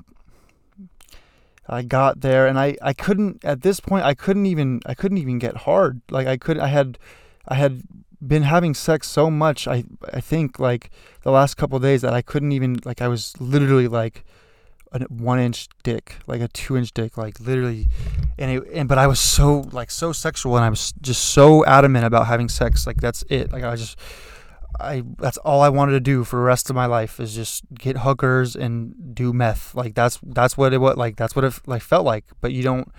I 1.72 1.82
got 1.82 2.20
there 2.20 2.46
and 2.46 2.58
I, 2.58 2.76
I 2.82 2.92
couldn't 2.92 3.44
at 3.44 3.62
this 3.62 3.80
point 3.80 4.04
I 4.04 4.14
couldn't 4.14 4.46
even 4.46 4.80
I 4.84 4.94
couldn't 4.94 5.18
even 5.18 5.38
get 5.38 5.56
hard. 5.58 6.02
Like 6.10 6.26
I 6.26 6.36
could 6.36 6.58
I 6.58 6.66
had 6.68 6.98
I 7.48 7.54
had 7.54 7.82
been 8.24 8.42
having 8.42 8.74
sex 8.74 9.08
so 9.08 9.30
much 9.30 9.66
I 9.66 9.84
I 10.12 10.20
think 10.20 10.58
like 10.58 10.90
the 11.22 11.30
last 11.30 11.56
couple 11.56 11.78
days 11.78 12.02
that 12.02 12.12
I 12.12 12.20
couldn't 12.22 12.52
even 12.52 12.78
like 12.84 13.00
I 13.00 13.08
was 13.08 13.32
literally 13.40 13.88
like 13.88 14.24
a 14.92 15.00
one 15.04 15.40
inch 15.40 15.68
dick, 15.82 16.16
like 16.26 16.42
a 16.42 16.48
two 16.48 16.76
inch 16.76 16.92
dick, 16.92 17.16
like 17.16 17.40
literally 17.40 17.88
and 18.38 18.50
it 18.50 18.68
and 18.74 18.88
but 18.88 18.98
I 18.98 19.06
was 19.06 19.18
so 19.18 19.64
like 19.72 19.90
so 19.90 20.12
sexual 20.12 20.56
and 20.56 20.64
I 20.64 20.68
was 20.68 20.92
just 21.00 21.24
so 21.24 21.64
adamant 21.64 22.04
about 22.04 22.26
having 22.26 22.50
sex. 22.50 22.86
Like 22.86 23.00
that's 23.00 23.24
it. 23.30 23.50
Like 23.50 23.64
I 23.64 23.76
just 23.76 23.98
I 24.80 25.02
that's 25.18 25.38
all 25.38 25.60
I 25.60 25.68
wanted 25.68 25.92
to 25.92 26.00
do 26.00 26.24
for 26.24 26.36
the 26.36 26.42
rest 26.42 26.70
of 26.70 26.76
my 26.76 26.86
life 26.86 27.20
is 27.20 27.34
just 27.34 27.64
get 27.74 27.98
hookers 27.98 28.56
and 28.56 29.14
do 29.14 29.32
meth. 29.32 29.74
Like 29.74 29.94
that's 29.94 30.18
that's 30.22 30.56
what 30.56 30.72
it 30.72 30.78
what 30.78 30.96
like 30.98 31.16
that's 31.16 31.36
what 31.36 31.44
it 31.44 31.54
like 31.66 31.82
felt 31.82 32.04
like. 32.04 32.24
But 32.40 32.52
you 32.52 32.62
don't 32.62 32.90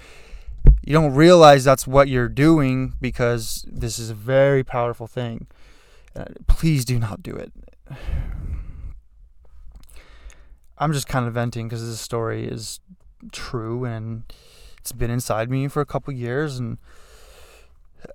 you 0.83 0.93
don't 0.93 1.13
realize 1.13 1.63
that's 1.63 1.87
what 1.87 2.07
you're 2.07 2.29
doing 2.29 2.93
because 3.01 3.65
this 3.67 3.99
is 3.99 4.09
a 4.09 4.15
very 4.15 4.63
powerful 4.63 5.07
thing. 5.07 5.47
Uh, 6.15 6.25
please 6.47 6.85
do 6.85 6.99
not 6.99 7.23
do 7.23 7.33
it. 7.35 7.51
I'm 10.77 10.93
just 10.93 11.07
kind 11.07 11.27
of 11.27 11.33
venting 11.33 11.67
because 11.67 11.87
this 11.87 11.99
story 11.99 12.45
is 12.45 12.79
true 13.31 13.85
and 13.85 14.23
it's 14.77 14.91
been 14.91 15.09
inside 15.09 15.49
me 15.49 15.67
for 15.67 15.81
a 15.81 15.85
couple 15.85 16.13
years 16.13 16.59
and 16.59 16.77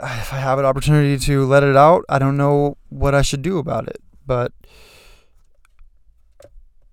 if 0.01 0.33
I 0.33 0.39
have 0.39 0.59
an 0.59 0.65
opportunity 0.65 1.19
to 1.27 1.45
let 1.45 1.63
it 1.63 1.77
out, 1.77 2.05
I 2.09 2.19
don't 2.19 2.37
know 2.37 2.77
what 2.89 3.15
I 3.15 3.23
should 3.23 3.43
do 3.43 3.59
about 3.59 3.89
it. 3.89 4.01
But 4.27 4.53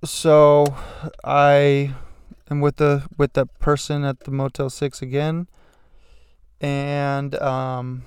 so 0.03 0.75
I 1.23 1.93
am 2.49 2.61
with 2.61 2.77
the 2.77 3.03
with 3.17 3.33
the 3.33 3.45
person 3.45 4.03
at 4.03 4.21
the 4.21 4.31
Motel 4.31 4.69
Six 4.69 5.01
again, 5.01 5.47
and 6.61 7.35
um, 7.35 8.05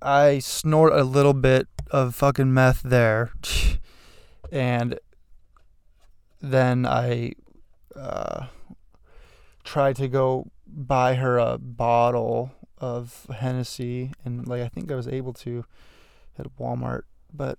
I 0.00 0.38
snort 0.40 0.92
a 0.92 1.04
little 1.04 1.34
bit 1.34 1.68
of 1.90 2.14
fucking 2.14 2.52
meth 2.52 2.82
there, 2.82 3.32
and 4.52 4.98
then 6.40 6.86
I. 6.86 7.32
Uh, 7.94 8.46
tried 9.64 9.96
to 9.96 10.08
go 10.08 10.50
buy 10.66 11.14
her 11.14 11.38
a 11.38 11.58
bottle 11.58 12.52
of 12.78 13.26
Hennessy, 13.34 14.12
and 14.24 14.46
like 14.46 14.62
I 14.62 14.68
think 14.68 14.90
I 14.90 14.94
was 14.94 15.08
able 15.08 15.32
to 15.34 15.64
at 16.38 16.46
Walmart, 16.58 17.02
but 17.32 17.58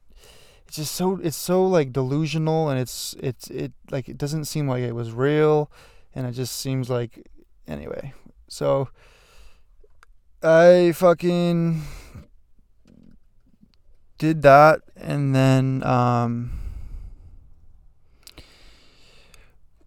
it's 0.68 0.78
just 0.78 0.96
so 0.96 1.20
it's 1.22 1.38
so 1.38 1.66
like 1.66 1.94
delusional, 1.94 2.70
and 2.70 2.80
it's 2.80 3.16
it's 3.20 3.50
it 3.50 3.74
like 3.92 4.10
it 4.10 4.18
doesn't 4.18 4.46
seem 4.46 4.68
like 4.68 4.84
it 4.84 4.94
was 4.94 5.12
real, 5.12 5.72
and 6.14 6.28
it 6.28 6.32
just 6.32 6.56
seems 6.56 6.90
like 6.90 7.30
anyway. 7.68 8.14
So 8.48 8.90
I 10.42 10.92
fucking 10.96 11.82
did 14.18 14.42
that, 14.42 14.82
and 14.96 15.36
then 15.36 15.84
um. 15.84 16.60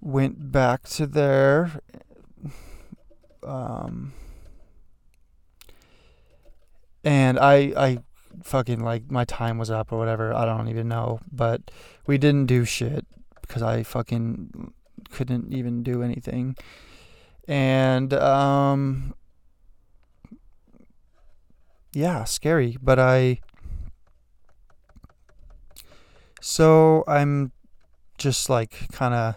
went 0.07 0.53
back 0.53 0.85
to 0.85 1.05
there 1.05 1.81
um, 3.47 4.13
and 7.05 7.39
I 7.39 7.73
I 7.77 7.99
fucking 8.43 8.81
like 8.81 9.11
my 9.11 9.25
time 9.25 9.59
was 9.59 9.71
up 9.71 9.93
or 9.93 9.99
whatever. 9.99 10.35
I 10.35 10.45
don't 10.45 10.69
even 10.69 10.89
know, 10.89 11.21
but 11.31 11.71
we 12.07 12.19
didn't 12.19 12.47
do 12.47 12.65
shit 12.65 13.07
because 13.41 13.63
I 13.63 13.83
fucking 13.83 14.73
couldn't 15.11 15.53
even 15.53 15.83
do 15.83 16.03
anything. 16.03 16.57
And 17.49 18.13
um 18.13 19.15
yeah, 21.93 22.25
scary, 22.25 22.77
but 22.83 22.99
I 22.99 23.41
so 26.41 27.05
I'm 27.07 27.53
just 28.19 28.51
like 28.51 28.91
kind 28.93 29.15
of 29.15 29.37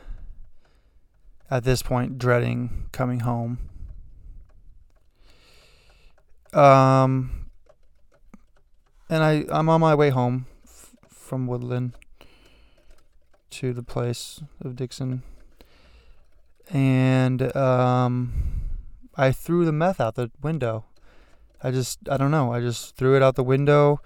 at 1.51 1.63
this 1.63 1.81
point 1.81 2.17
dreading 2.17 2.87
coming 2.91 3.21
home 3.21 3.68
um, 6.53 7.45
and 9.09 9.23
I 9.23 9.45
I'm 9.49 9.69
on 9.69 9.81
my 9.81 9.95
way 9.95 10.09
home 10.09 10.45
f- 10.63 10.95
from 11.09 11.47
Woodland 11.47 11.93
to 13.51 13.73
the 13.73 13.83
place 13.83 14.41
of 14.63 14.75
Dixon, 14.75 15.23
and 16.69 17.55
um, 17.55 18.33
I 19.15 19.31
threw 19.31 19.65
the 19.65 19.71
meth 19.71 19.99
out 19.99 20.15
the 20.15 20.31
window. 20.41 20.85
I 21.61 21.71
just 21.71 21.99
I 22.09 22.17
don't 22.17 22.31
know. 22.31 22.53
I 22.53 22.61
just 22.61 22.95
threw 22.95 23.15
it 23.15 23.23
out 23.23 23.35
the 23.35 23.43
window. 23.43 24.01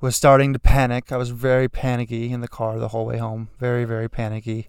Was 0.00 0.14
starting 0.14 0.52
to 0.52 0.58
panic. 0.58 1.12
I 1.12 1.16
was 1.16 1.30
very 1.30 1.66
panicky 1.66 2.30
in 2.30 2.42
the 2.42 2.48
car 2.48 2.78
the 2.78 2.88
whole 2.88 3.06
way 3.06 3.16
home. 3.16 3.48
Very 3.58 3.84
very 3.84 4.08
panicky. 4.08 4.68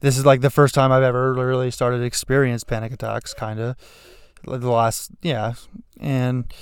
This 0.00 0.16
is 0.16 0.24
like 0.24 0.40
the 0.40 0.48
first 0.48 0.74
time 0.74 0.90
I've 0.90 1.02
ever 1.02 1.34
really 1.34 1.70
started 1.70 1.98
to 1.98 2.04
experience 2.04 2.64
panic 2.64 2.90
attacks, 2.90 3.34
kind 3.34 3.60
of 3.60 3.76
the 4.44 4.70
last 4.70 5.10
yeah. 5.22 5.54
And 5.98 6.52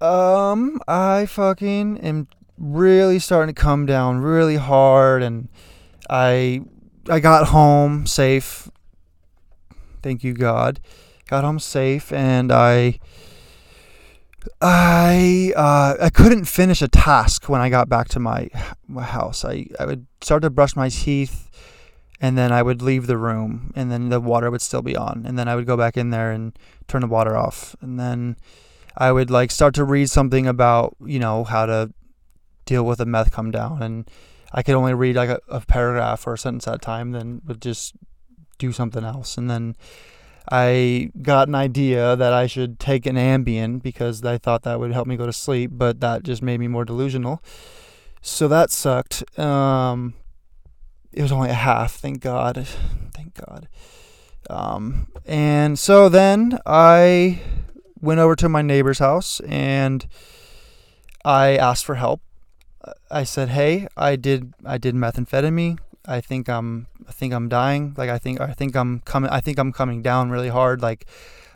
um 0.00 0.80
i 0.86 1.26
fucking 1.26 1.98
am 1.98 2.28
really 2.56 3.18
starting 3.18 3.52
to 3.52 3.60
come 3.60 3.84
down 3.84 4.18
really 4.18 4.54
hard 4.54 5.24
and 5.24 5.48
i 6.08 6.60
i 7.08 7.20
got 7.20 7.48
home 7.48 8.06
safe. 8.06 8.70
Thank 10.02 10.22
you 10.22 10.34
god. 10.34 10.80
Got 11.26 11.44
home 11.44 11.58
safe 11.58 12.12
and 12.12 12.52
i 12.52 12.98
I 14.60 15.52
uh, 15.56 15.96
I 16.00 16.10
couldn't 16.10 16.46
finish 16.46 16.80
a 16.80 16.88
task 16.88 17.48
when 17.48 17.60
I 17.60 17.68
got 17.68 17.88
back 17.88 18.08
to 18.10 18.20
my 18.20 18.48
my 18.86 19.02
house. 19.02 19.44
I, 19.44 19.66
I 19.78 19.84
would 19.84 20.06
start 20.20 20.42
to 20.42 20.50
brush 20.50 20.74
my 20.74 20.88
teeth 20.88 21.50
and 22.20 22.36
then 22.36 22.52
I 22.52 22.62
would 22.62 22.82
leave 22.82 23.06
the 23.06 23.16
room, 23.16 23.72
and 23.76 23.90
then 23.90 24.08
the 24.08 24.20
water 24.20 24.50
would 24.50 24.62
still 24.62 24.82
be 24.82 24.96
on, 24.96 25.24
and 25.26 25.38
then 25.38 25.48
I 25.48 25.54
would 25.54 25.66
go 25.66 25.76
back 25.76 25.96
in 25.96 26.10
there 26.10 26.30
and 26.30 26.58
turn 26.86 27.02
the 27.02 27.06
water 27.06 27.36
off, 27.36 27.76
and 27.80 27.98
then 27.98 28.36
I 28.96 29.12
would 29.12 29.30
like 29.30 29.50
start 29.50 29.74
to 29.74 29.84
read 29.84 30.10
something 30.10 30.46
about 30.46 30.96
you 31.04 31.18
know 31.18 31.44
how 31.44 31.66
to 31.66 31.92
deal 32.64 32.84
with 32.84 33.00
a 33.00 33.06
meth 33.06 33.30
come 33.30 33.50
down, 33.50 33.82
and 33.82 34.10
I 34.52 34.62
could 34.62 34.74
only 34.74 34.94
read 34.94 35.16
like 35.16 35.30
a, 35.30 35.40
a 35.48 35.60
paragraph 35.60 36.26
or 36.26 36.34
a 36.34 36.38
sentence 36.38 36.66
at 36.66 36.74
a 36.74 36.78
time, 36.78 37.12
then 37.12 37.42
would 37.46 37.62
just 37.62 37.94
do 38.58 38.72
something 38.72 39.04
else, 39.04 39.38
and 39.38 39.50
then 39.50 39.76
I 40.50 41.10
got 41.20 41.48
an 41.48 41.54
idea 41.54 42.16
that 42.16 42.32
I 42.32 42.46
should 42.46 42.80
take 42.80 43.06
an 43.06 43.16
Ambien 43.16 43.82
because 43.82 44.24
I 44.24 44.38
thought 44.38 44.62
that 44.62 44.80
would 44.80 44.92
help 44.92 45.06
me 45.06 45.16
go 45.16 45.26
to 45.26 45.32
sleep, 45.32 45.72
but 45.74 46.00
that 46.00 46.22
just 46.22 46.42
made 46.42 46.58
me 46.58 46.68
more 46.68 46.84
delusional. 46.84 47.42
So 48.22 48.48
that 48.48 48.70
sucked. 48.70 49.38
Um, 49.38 50.14
it 51.18 51.22
was 51.22 51.32
only 51.32 51.50
a 51.50 51.54
half, 51.54 51.94
thank 51.94 52.20
God. 52.20 52.64
Thank 53.12 53.34
God. 53.34 53.66
Um, 54.48 55.08
and 55.26 55.76
so 55.76 56.08
then 56.08 56.60
I 56.64 57.42
went 58.00 58.20
over 58.20 58.36
to 58.36 58.48
my 58.48 58.62
neighbor's 58.62 59.00
house 59.00 59.40
and 59.40 60.06
I 61.24 61.56
asked 61.56 61.84
for 61.84 61.96
help. 61.96 62.20
I 63.10 63.24
said, 63.24 63.48
"Hey, 63.48 63.88
I 63.96 64.14
did 64.14 64.54
I 64.64 64.78
did 64.78 64.94
methamphetamine. 64.94 65.80
I 66.06 66.20
think 66.20 66.48
I'm 66.48 66.86
I 67.08 67.10
think 67.10 67.34
I'm 67.34 67.48
dying. 67.48 67.94
Like 67.96 68.10
I 68.10 68.18
think 68.18 68.40
I 68.40 68.52
think 68.52 68.76
I'm 68.76 69.00
coming 69.00 69.28
I 69.28 69.40
think 69.40 69.58
I'm 69.58 69.72
coming 69.72 70.02
down 70.02 70.30
really 70.30 70.50
hard. 70.50 70.82
Like 70.82 71.04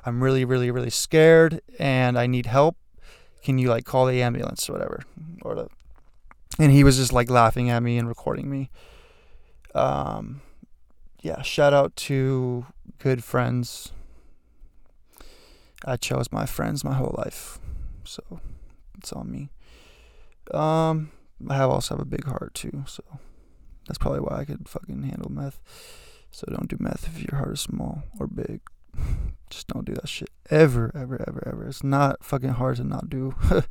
I'm 0.05 0.25
really 0.25 0.45
really 0.45 0.73
really 0.73 0.91
scared 0.91 1.61
and 1.79 2.19
I 2.19 2.27
need 2.27 2.47
help. 2.47 2.77
Can 3.45 3.59
you 3.59 3.69
like 3.69 3.85
call 3.85 4.07
the 4.07 4.23
ambulance 4.23 4.69
or 4.69 4.73
whatever?" 4.73 5.05
Or 5.43 5.55
the 5.55 5.69
and 6.59 6.73
he 6.73 6.83
was 6.83 6.97
just 6.97 7.13
like 7.13 7.31
laughing 7.31 7.71
at 7.71 7.81
me 7.81 7.97
and 7.97 8.09
recording 8.09 8.51
me 8.51 8.69
um, 9.75 10.41
yeah, 11.21 11.43
shout 11.43 11.73
out 11.73 11.95
to 11.97 12.67
good 12.99 13.25
friends. 13.25 13.93
I 15.85 15.97
chose 15.97 16.31
my 16.31 16.47
friends 16.47 16.85
my 16.85 16.95
whole 16.95 17.15
life, 17.19 17.59
so 18.05 18.41
it's 18.99 19.13
on 19.13 19.31
me. 19.31 19.51
Um, 20.53 21.11
I 21.49 21.57
have 21.57 21.71
also 21.71 21.95
have 21.95 22.03
a 22.03 22.09
big 22.09 22.25
heart 22.25 22.55
too, 22.55 22.85
so 22.87 23.03
that's 23.87 23.99
probably 23.99 24.21
why 24.21 24.39
I 24.39 24.45
could 24.45 24.69
fucking 24.69 25.03
handle 25.03 25.31
meth. 25.31 25.61
So 26.31 26.47
don't 26.49 26.69
do 26.69 26.77
meth 26.81 27.09
if 27.09 27.23
your 27.23 27.39
heart 27.39 27.55
is 27.55 27.61
small 27.61 28.05
or 28.19 28.27
big. 28.27 28.61
Just 29.51 29.69
don't 29.69 29.85
do 29.85 29.95
that 29.95 30.09
shit 30.09 30.31
ever, 30.51 30.91
ever, 30.95 31.23
ever, 31.27 31.43
ever. 31.47 31.67
It's 31.67 31.85
not 31.85 32.25
fucking 32.25 32.51
hard 32.51 32.77
to 32.77 32.85
not 32.85 33.11
do. 33.11 33.35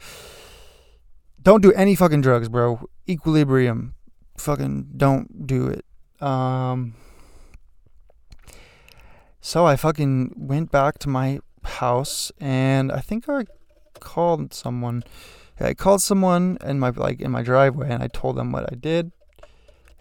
don't 1.41 1.61
do 1.61 1.71
any 1.73 1.95
fucking 1.95 2.21
drugs, 2.21 2.49
bro. 2.49 2.87
Equilibrium. 3.09 3.95
Fucking 4.37 4.89
don't 4.95 5.47
do 5.47 5.67
it. 5.67 5.85
Um. 6.21 6.95
So 9.41 9.65
I 9.65 9.75
fucking 9.75 10.34
went 10.38 10.71
back 10.71 10.99
to 10.99 11.10
my 11.10 11.39
house 11.63 12.31
and 12.39 12.91
I 12.91 12.99
think 12.99 13.27
I 13.27 13.45
called 13.99 14.53
someone. 14.53 15.03
I 15.60 15.73
called 15.73 16.01
someone 16.01 16.57
in 16.63 16.79
my 16.79 16.89
like 16.89 17.21
in 17.21 17.31
my 17.31 17.41
driveway 17.41 17.89
and 17.89 18.03
I 18.03 18.07
told 18.07 18.36
them 18.36 18.51
what 18.51 18.71
I 18.71 18.75
did 18.75 19.12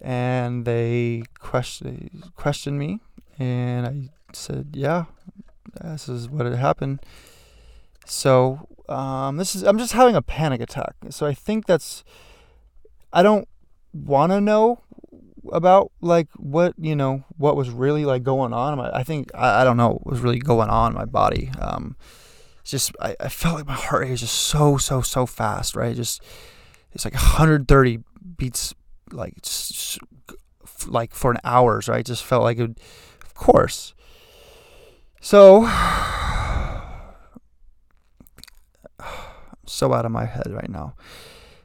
and 0.00 0.64
they 0.64 1.22
question 1.38 2.33
questioned 2.35 2.78
me 2.78 3.00
and 3.38 3.87
I 3.87 4.35
said, 4.35 4.70
"Yeah, 4.74 5.04
this 5.83 6.09
is 6.09 6.28
what 6.28 6.46
had 6.46 6.56
happened." 6.56 7.00
So, 8.06 8.68
um, 8.88 9.37
this 9.37 9.54
is 9.54 9.62
I'm 9.62 9.78
just 9.78 9.92
having 9.92 10.16
a 10.16 10.22
panic 10.22 10.61
attack. 10.61 10.94
So 11.11 11.26
I 11.26 11.35
think 11.35 11.66
that's 11.66 12.04
I 13.12 13.22
don't 13.22 13.48
want 13.92 14.33
to 14.33 14.40
know 14.40 14.80
about 15.52 15.92
like 16.00 16.28
what 16.36 16.74
you 16.78 16.94
know 16.96 17.24
what 17.36 17.56
was 17.56 17.70
really 17.70 18.04
like 18.04 18.22
going 18.22 18.52
on. 18.52 18.78
I 18.80 19.02
think 19.02 19.30
I, 19.34 19.62
I 19.62 19.64
don't 19.64 19.76
know 19.76 19.90
what 19.90 20.06
was 20.06 20.20
really 20.20 20.38
going 20.38 20.68
on 20.68 20.92
in 20.92 20.98
my 20.98 21.04
body. 21.04 21.50
Um, 21.58 21.96
it's 22.60 22.70
just 22.70 22.92
I, 23.00 23.16
I 23.20 23.28
felt 23.28 23.56
like 23.56 23.66
my 23.66 23.74
heart 23.74 24.02
rate 24.02 24.10
was 24.10 24.20
just 24.20 24.36
so 24.36 24.76
so 24.76 25.00
so 25.00 25.26
fast. 25.26 25.74
Right, 25.76 25.96
just 25.96 26.22
it's 26.92 27.04
like 27.04 27.14
130 27.14 28.00
beats 28.36 28.74
like 29.12 29.40
just, 29.42 29.98
like 30.86 31.14
for 31.14 31.30
an 31.30 31.38
hours. 31.44 31.88
Right, 31.88 32.04
just 32.04 32.24
felt 32.24 32.42
like 32.42 32.58
it. 32.58 32.62
Would, 32.62 32.80
of 33.22 33.34
course. 33.34 33.94
So 35.20 35.62
so 39.66 39.92
out 39.92 40.04
of 40.04 40.12
my 40.12 40.24
head 40.24 40.50
right 40.50 40.70
now 40.70 40.94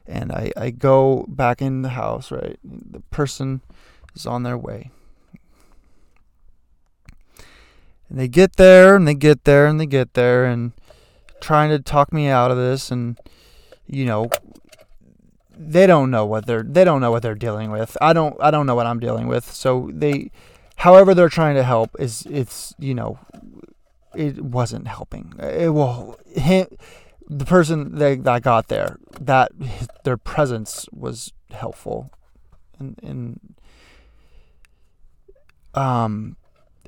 and 0.08 0.32
I, 0.32 0.52
I 0.56 0.70
go 0.70 1.24
back 1.28 1.60
in 1.60 1.82
the 1.82 1.90
house, 1.90 2.30
right? 2.30 2.58
The 2.62 3.00
person 3.10 3.60
is 4.16 4.26
on 4.26 4.42
their 4.42 4.58
way. 4.58 4.90
And 8.08 8.18
they 8.18 8.28
get 8.28 8.56
there 8.56 8.96
and 8.96 9.06
they 9.06 9.14
get 9.14 9.44
there 9.44 9.66
and 9.66 9.80
they 9.80 9.86
get 9.86 10.14
there 10.14 10.44
and 10.44 10.72
trying 11.40 11.70
to 11.70 11.78
talk 11.78 12.12
me 12.12 12.28
out 12.28 12.50
of 12.50 12.56
this 12.56 12.90
and 12.90 13.18
you 13.86 14.04
know 14.04 14.30
they 15.56 15.86
don't 15.86 16.10
know 16.10 16.24
what 16.24 16.46
they're 16.46 16.62
they 16.62 16.84
don't 16.84 17.00
know 17.00 17.10
what 17.10 17.22
they're 17.22 17.34
dealing 17.34 17.70
with. 17.70 17.96
I 18.00 18.12
don't 18.12 18.36
I 18.40 18.50
don't 18.50 18.66
know 18.66 18.74
what 18.74 18.86
I'm 18.86 19.00
dealing 19.00 19.26
with. 19.26 19.50
So 19.52 19.90
they 19.92 20.30
however 20.76 21.14
they're 21.14 21.28
trying 21.28 21.56
to 21.56 21.62
help 21.62 21.96
is 21.98 22.26
it's 22.30 22.74
you 22.78 22.94
know 22.94 23.18
it 24.14 24.42
wasn't 24.42 24.86
helping. 24.86 25.34
It 25.40 25.72
will 25.72 26.18
him 26.34 26.66
the 27.28 27.44
person 27.44 27.96
that, 27.96 28.22
that 28.24 28.42
got 28.42 28.68
there, 28.68 28.98
that 29.20 29.50
their 30.04 30.16
presence 30.16 30.86
was 30.92 31.32
helpful, 31.50 32.10
and 32.78 32.98
and 33.02 33.55
um, 35.76 36.36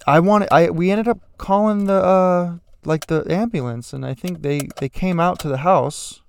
I 0.06 0.20
wanted 0.20 0.48
I 0.50 0.70
we 0.70 0.90
ended 0.90 1.08
up 1.08 1.20
calling 1.36 1.84
the 1.84 2.02
uh 2.02 2.56
like 2.84 3.06
the 3.06 3.24
ambulance, 3.30 3.92
and 3.92 4.04
I 4.04 4.14
think 4.14 4.42
they 4.42 4.68
they 4.78 4.88
came 4.88 5.20
out 5.20 5.38
to 5.40 5.48
the 5.48 5.58
house. 5.58 6.22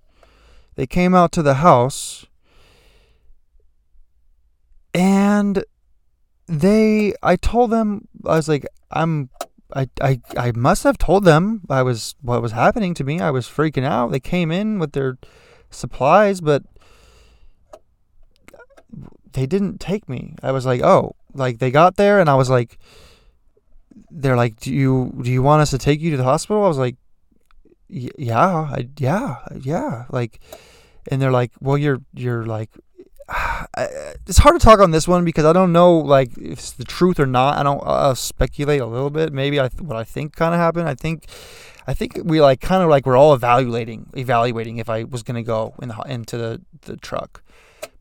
They 0.75 0.85
came 0.85 1.15
out 1.15 1.31
to 1.33 1.41
the 1.41 1.55
house, 1.55 2.25
and 4.93 5.63
they 6.47 7.13
I 7.23 7.35
told 7.35 7.71
them 7.71 8.07
I 8.25 8.35
was 8.35 8.47
like 8.47 8.65
I'm 8.91 9.29
I, 9.75 9.87
I, 10.01 10.19
I 10.35 10.51
must 10.55 10.83
have 10.83 10.97
told 10.97 11.25
them 11.25 11.61
I 11.69 11.83
was 11.83 12.15
what 12.21 12.41
was 12.41 12.53
happening 12.53 12.93
to 12.95 13.03
me. 13.03 13.19
I 13.19 13.29
was 13.29 13.47
freaking 13.47 13.83
out. 13.85 14.11
They 14.11 14.19
came 14.19 14.51
in 14.51 14.79
with 14.79 14.93
their 14.93 15.19
supplies, 15.69 16.41
but 16.41 16.63
they 19.33 19.45
didn't 19.45 19.79
take 19.79 20.09
me. 20.09 20.35
I 20.41 20.51
was 20.51 20.65
like, 20.65 20.81
oh, 20.81 21.15
like 21.33 21.59
they 21.59 21.71
got 21.71 21.95
there, 21.95 22.19
and 22.19 22.29
I 22.29 22.35
was 22.35 22.49
like, 22.49 22.77
they're 24.11 24.37
like, 24.37 24.59
do 24.59 24.73
you 24.73 25.13
do 25.21 25.31
you 25.31 25.41
want 25.41 25.61
us 25.61 25.71
to 25.71 25.77
take 25.77 26.01
you 26.01 26.11
to 26.11 26.17
the 26.17 26.23
hospital? 26.23 26.63
I 26.63 26.67
was 26.67 26.77
like, 26.77 26.95
yeah, 27.87 28.37
I, 28.37 28.87
yeah, 28.97 29.37
yeah, 29.59 30.05
like, 30.09 30.39
and 31.11 31.21
they're 31.21 31.31
like, 31.31 31.51
well, 31.59 31.77
you're 31.77 32.01
you're 32.13 32.45
like 32.45 32.69
it's 34.27 34.37
hard 34.37 34.59
to 34.59 34.63
talk 34.63 34.79
on 34.79 34.91
this 34.91 35.07
one 35.07 35.25
because 35.25 35.45
I 35.45 35.53
don't 35.53 35.71
know 35.71 35.97
like 35.97 36.37
if 36.37 36.59
it's 36.59 36.71
the 36.71 36.85
truth 36.85 37.19
or 37.19 37.25
not. 37.25 37.57
I 37.57 37.63
don't 37.63 37.81
I'll 37.85 38.15
speculate 38.15 38.81
a 38.81 38.85
little 38.85 39.09
bit. 39.09 39.33
Maybe 39.33 39.59
I 39.59 39.67
what 39.79 39.97
I 39.97 40.03
think 40.03 40.35
kind 40.35 40.53
of 40.53 40.59
happened. 40.59 40.87
I 40.87 40.95
think 40.95 41.27
I 41.87 41.93
think 41.93 42.19
we 42.23 42.41
like 42.41 42.61
kind 42.61 42.83
of 42.83 42.89
like 42.89 43.05
we're 43.05 43.17
all 43.17 43.33
evaluating 43.33 44.09
evaluating 44.15 44.77
if 44.77 44.89
I 44.89 45.03
was 45.03 45.23
gonna 45.23 45.43
go 45.43 45.75
in 45.81 45.89
the 45.89 45.99
into 46.07 46.37
the 46.37 46.61
the 46.81 46.97
truck 46.97 47.43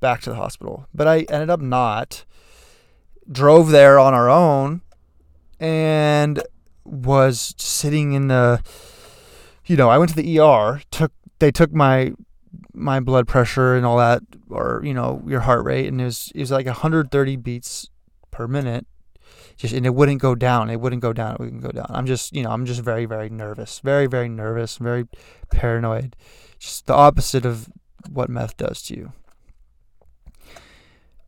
back 0.01 0.21
to 0.23 0.31
the 0.31 0.37
hospital, 0.37 0.87
but 0.95 1.07
I 1.07 1.21
ended 1.23 1.51
up 1.51 1.61
not. 1.61 2.25
Drove 3.31 3.71
there 3.71 3.99
on 3.99 4.15
our 4.15 4.29
own, 4.29 4.83
and 5.61 6.43
was 6.85 7.55
sitting 7.59 8.13
in 8.13 8.29
the. 8.29 8.63
You 9.67 9.77
know, 9.77 9.91
I 9.91 9.99
went 9.99 10.11
to 10.11 10.17
the 10.17 10.41
ER. 10.41 10.81
Took 10.91 11.13
they 11.39 11.51
took 11.51 11.73
my 11.73 12.13
my 12.73 13.01
blood 13.01 13.27
pressure 13.27 13.77
and 13.77 13.85
all 13.85 13.99
that, 13.99 14.23
or 14.49 14.81
you 14.85 14.95
know 14.95 15.23
your 15.27 15.41
heart 15.41 15.65
rate, 15.65 15.89
and 15.89 16.01
it 16.01 16.05
was 16.05 16.33
it 16.35 16.41
was 16.41 16.51
like 16.51 16.67
130 16.67 17.37
beats 17.37 17.89
per 18.31 18.47
minute, 18.47 18.87
just 19.57 19.75
and 19.75 19.85
it 19.85 19.95
wouldn't 19.95 20.21
go 20.21 20.35
down. 20.35 20.71
It 20.71 20.81
wouldn't 20.81 21.03
go 21.03 21.13
down. 21.13 21.35
It 21.35 21.41
wouldn't 21.41 21.63
go 21.63 21.71
down. 21.71 21.87
I'm 21.91 22.07
just 22.07 22.35
you 22.35 22.43
know 22.43 22.51
I'm 22.51 22.65
just 22.65 22.81
very 22.81 23.05
very 23.05 23.29
nervous, 23.29 23.81
very 23.81 24.07
very 24.07 24.29
nervous, 24.29 24.79
very 24.79 25.07
paranoid. 25.51 26.17
Just 26.59 26.87
the 26.87 26.95
opposite 26.95 27.45
of 27.45 27.69
what 28.09 28.31
meth 28.31 28.57
does 28.57 28.83
to 28.85 28.97
you. 28.97 29.13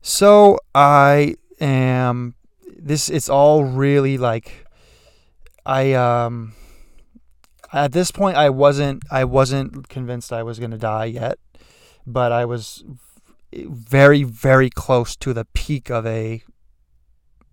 So 0.00 0.58
I 0.74 1.34
am 1.60 2.34
this. 2.76 3.08
It's 3.08 3.28
all 3.28 3.64
really 3.64 4.18
like 4.18 4.66
I 5.64 5.92
um 5.92 6.54
at 7.72 7.92
this 7.92 8.10
point 8.10 8.36
I 8.36 8.50
wasn't 8.50 9.02
I 9.10 9.24
wasn't 9.24 9.88
convinced 9.88 10.32
I 10.32 10.42
was 10.42 10.58
going 10.58 10.70
to 10.70 10.78
die 10.78 11.06
yet, 11.06 11.38
but 12.06 12.32
I 12.32 12.44
was 12.44 12.84
very 13.52 14.22
very 14.22 14.70
close 14.70 15.16
to 15.16 15.32
the 15.32 15.44
peak 15.44 15.90
of 15.90 16.06
a 16.06 16.42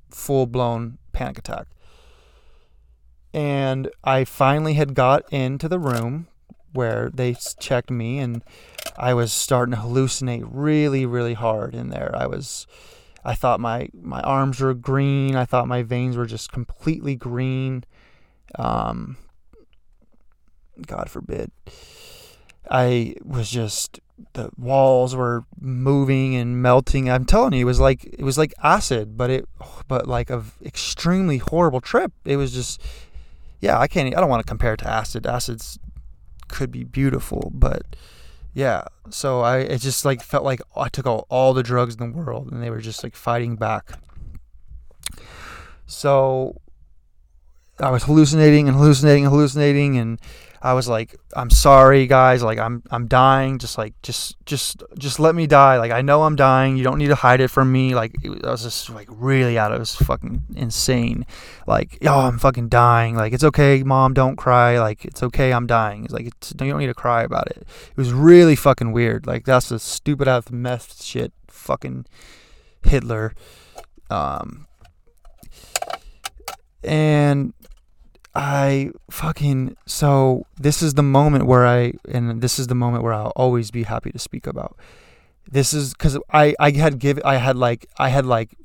full-blown 0.09 0.97
panic 1.11 1.39
attack. 1.39 1.67
And 3.33 3.89
I 4.03 4.23
finally 4.23 4.75
had 4.75 4.95
got 4.95 5.31
into 5.31 5.67
the 5.67 5.79
room 5.79 6.27
where 6.73 7.09
they 7.13 7.35
checked 7.59 7.91
me 7.91 8.19
and 8.19 8.43
I 8.97 9.13
was 9.13 9.31
starting 9.31 9.75
to 9.75 9.81
hallucinate 9.81 10.47
really 10.49 11.05
really 11.05 11.33
hard 11.33 11.75
in 11.75 11.89
there. 11.89 12.11
I 12.15 12.25
was 12.25 12.65
I 13.27 13.35
thought 13.35 13.59
my 13.59 13.89
my 13.93 14.21
arms 14.21 14.61
were 14.61 14.73
green. 14.73 15.35
I 15.35 15.43
thought 15.43 15.67
my 15.67 15.83
veins 15.83 16.15
were 16.15 16.25
just 16.25 16.53
completely 16.53 17.17
green. 17.17 17.83
Um, 18.55 19.17
God 20.85 21.09
forbid. 21.09 21.51
I 22.71 23.15
was 23.21 23.51
just 23.51 23.99
the 24.31 24.49
walls 24.57 25.13
were 25.13 25.43
moving 25.59 26.35
and 26.35 26.61
melting. 26.61 27.09
I'm 27.09 27.25
telling 27.25 27.51
you, 27.51 27.63
it 27.63 27.65
was 27.65 27.81
like 27.81 28.05
it 28.05 28.23
was 28.23 28.37
like 28.37 28.53
acid, 28.63 29.17
but 29.17 29.29
it 29.29 29.45
but 29.89 30.07
like 30.07 30.29
a 30.29 30.45
extremely 30.63 31.37
horrible 31.37 31.81
trip. 31.81 32.13
It 32.23 32.37
was 32.37 32.53
just 32.53 32.81
yeah, 33.59 33.77
I 33.77 33.87
can't 33.87 34.07
I 34.15 34.21
don't 34.21 34.29
want 34.29 34.39
to 34.39 34.49
compare 34.49 34.73
it 34.73 34.77
to 34.77 34.89
acid. 34.89 35.27
Acids 35.27 35.79
could 36.47 36.71
be 36.71 36.85
beautiful, 36.85 37.51
but 37.53 37.83
yeah. 38.57 38.85
So 39.11 39.41
I 39.41 39.59
it 39.59 39.81
just 39.81 40.03
like 40.03 40.23
felt 40.23 40.43
like 40.43 40.61
I 40.75 40.89
took 40.89 41.05
all, 41.05 41.27
all 41.29 41.53
the 41.53 41.61
drugs 41.61 41.93
in 41.93 42.11
the 42.11 42.17
world 42.17 42.51
and 42.51 42.63
they 42.63 42.71
were 42.71 42.81
just 42.81 43.03
like 43.03 43.15
fighting 43.15 43.55
back. 43.55 43.99
So 45.85 46.59
I 47.79 47.91
was 47.91 48.05
hallucinating 48.05 48.67
and 48.67 48.75
hallucinating 48.75 49.25
and 49.25 49.31
hallucinating 49.31 49.99
and 49.99 50.19
I 50.67 50.73
was 50.73 50.89
like, 50.89 51.15
I'm 51.33 51.49
sorry, 51.49 52.07
guys. 52.07 52.43
Like, 52.43 52.59
I'm 52.59 52.83
I'm 52.91 53.07
dying. 53.07 53.57
Just 53.57 53.77
like, 53.77 53.93
just 54.01 54.35
just 54.45 54.83
just 54.97 55.17
let 55.17 55.33
me 55.33 55.47
die. 55.47 55.77
Like, 55.77 55.93
I 55.93 56.01
know 56.01 56.23
I'm 56.23 56.35
dying. 56.35 56.75
You 56.75 56.83
don't 56.83 56.97
need 56.97 57.07
to 57.07 57.15
hide 57.15 57.39
it 57.39 57.47
from 57.47 57.71
me. 57.71 57.95
Like, 57.95 58.13
it, 58.21 58.43
I 58.43 58.51
was 58.51 58.63
just 58.63 58.89
like 58.89 59.07
really 59.09 59.57
out. 59.57 59.71
It 59.71 59.79
was 59.79 59.95
fucking 59.95 60.43
insane. 60.57 61.25
Like, 61.67 61.97
oh, 62.01 62.19
I'm 62.19 62.37
fucking 62.37 62.67
dying. 62.67 63.15
Like, 63.15 63.31
it's 63.31 63.45
okay, 63.45 63.81
mom. 63.83 64.13
Don't 64.13 64.35
cry. 64.35 64.77
Like, 64.77 65.05
it's 65.05 65.23
okay. 65.23 65.53
I'm 65.53 65.67
dying. 65.67 66.03
It's 66.03 66.13
like, 66.13 66.27
it's, 66.27 66.51
you 66.59 66.69
don't 66.69 66.79
need 66.79 66.87
to 66.87 66.93
cry 66.93 67.23
about 67.23 67.47
it. 67.47 67.59
It 67.59 67.97
was 67.97 68.11
really 68.11 68.57
fucking 68.57 68.91
weird. 68.91 69.25
Like, 69.25 69.45
that's 69.45 69.69
the 69.69 69.79
stupid 69.79 70.27
ass 70.27 70.51
meth 70.51 71.01
shit. 71.01 71.31
Fucking 71.47 72.07
Hitler. 72.83 73.33
Um. 74.09 74.67
And 76.83 77.53
I 78.37 78.91
fucking 79.09 79.77
so 79.87 80.45
this 80.57 80.83
is 80.83 80.93
the 80.93 81.01
moment 81.01 81.47
where 81.47 81.65
I 81.65 81.93
and 82.07 82.39
this 82.39 82.59
is 82.59 82.67
the 82.67 82.75
moment 82.75 83.03
where 83.03 83.11
I'll 83.13 83.33
always 83.35 83.71
be 83.71 83.81
happy 83.81 84.11
to 84.11 84.19
speak 84.19 84.45
about. 84.45 84.77
This 85.49 85.73
is 85.73 85.93
because 85.93 86.19
I 86.31 86.53
I 86.59 86.69
had 86.71 86.99
give 86.99 87.19
I 87.25 87.37
had 87.37 87.55
like 87.55 87.87
I 87.97 88.09
had 88.09 88.27
like 88.27 88.55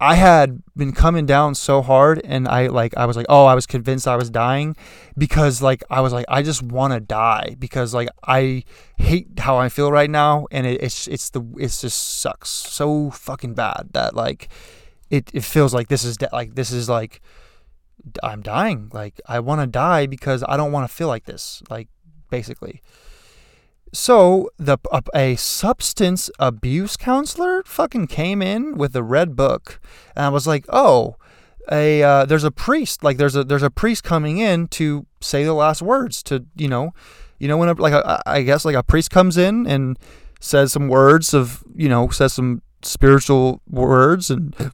I 0.00 0.14
had 0.14 0.62
been 0.74 0.92
coming 0.92 1.26
down 1.26 1.54
so 1.54 1.82
hard 1.82 2.22
and 2.24 2.48
I 2.48 2.68
like 2.68 2.96
I 2.96 3.04
was 3.04 3.14
like, 3.14 3.26
"Oh, 3.28 3.44
I 3.44 3.54
was 3.54 3.66
convinced 3.66 4.08
I 4.08 4.16
was 4.16 4.30
dying 4.30 4.74
because 5.18 5.60
like 5.60 5.84
I 5.90 6.00
was 6.00 6.14
like 6.14 6.24
I 6.28 6.40
just 6.40 6.62
want 6.62 6.94
to 6.94 7.00
die 7.00 7.56
because 7.58 7.92
like 7.92 8.08
I 8.26 8.64
hate 8.96 9.38
how 9.38 9.58
I 9.58 9.68
feel 9.68 9.92
right 9.92 10.10
now 10.10 10.46
and 10.50 10.66
it, 10.66 10.82
it's 10.82 11.08
it's 11.08 11.28
the 11.28 11.42
it's 11.58 11.82
just 11.82 12.20
sucks 12.20 12.48
so 12.48 13.10
fucking 13.10 13.52
bad 13.52 13.90
that 13.92 14.16
like 14.16 14.48
it 15.10 15.30
it 15.34 15.44
feels 15.44 15.74
like 15.74 15.88
this 15.88 16.04
is 16.04 16.16
de- 16.16 16.30
like 16.32 16.54
this 16.54 16.72
is 16.72 16.88
like 16.88 17.20
I'm 18.22 18.42
dying. 18.42 18.90
Like 18.92 19.20
I 19.26 19.40
want 19.40 19.60
to 19.60 19.66
die 19.66 20.06
because 20.06 20.44
I 20.48 20.56
don't 20.56 20.72
want 20.72 20.88
to 20.88 20.94
feel 20.94 21.08
like 21.08 21.24
this. 21.24 21.62
Like 21.70 21.88
basically. 22.30 22.82
So 23.92 24.50
the 24.56 24.78
a, 24.90 25.02
a, 25.14 25.36
substance 25.36 26.30
abuse 26.38 26.96
counselor 26.96 27.62
fucking 27.64 28.06
came 28.06 28.40
in 28.40 28.78
with 28.78 28.96
a 28.96 29.02
red 29.02 29.36
book, 29.36 29.80
and 30.16 30.24
I 30.24 30.28
was 30.30 30.46
like, 30.46 30.64
oh, 30.70 31.16
a 31.70 32.02
uh, 32.02 32.24
there's 32.24 32.44
a 32.44 32.50
priest 32.50 33.04
like 33.04 33.18
there's 33.18 33.36
a 33.36 33.44
there's 33.44 33.62
a 33.62 33.70
priest 33.70 34.02
coming 34.02 34.38
in 34.38 34.66
to 34.68 35.06
say 35.20 35.44
the 35.44 35.52
last 35.52 35.82
words 35.82 36.22
to 36.24 36.46
you 36.56 36.68
know, 36.68 36.94
you 37.38 37.48
know 37.48 37.58
when 37.58 37.68
a, 37.68 37.74
like 37.74 37.92
a, 37.92 38.22
I 38.26 38.42
guess 38.42 38.64
like 38.64 38.74
a 38.74 38.82
priest 38.82 39.10
comes 39.10 39.36
in 39.36 39.66
and 39.66 39.98
says 40.40 40.72
some 40.72 40.88
words 40.88 41.34
of 41.34 41.62
you 41.76 41.88
know 41.88 42.08
says 42.08 42.32
some 42.32 42.62
spiritual 42.82 43.60
words 43.68 44.30
and 44.30 44.72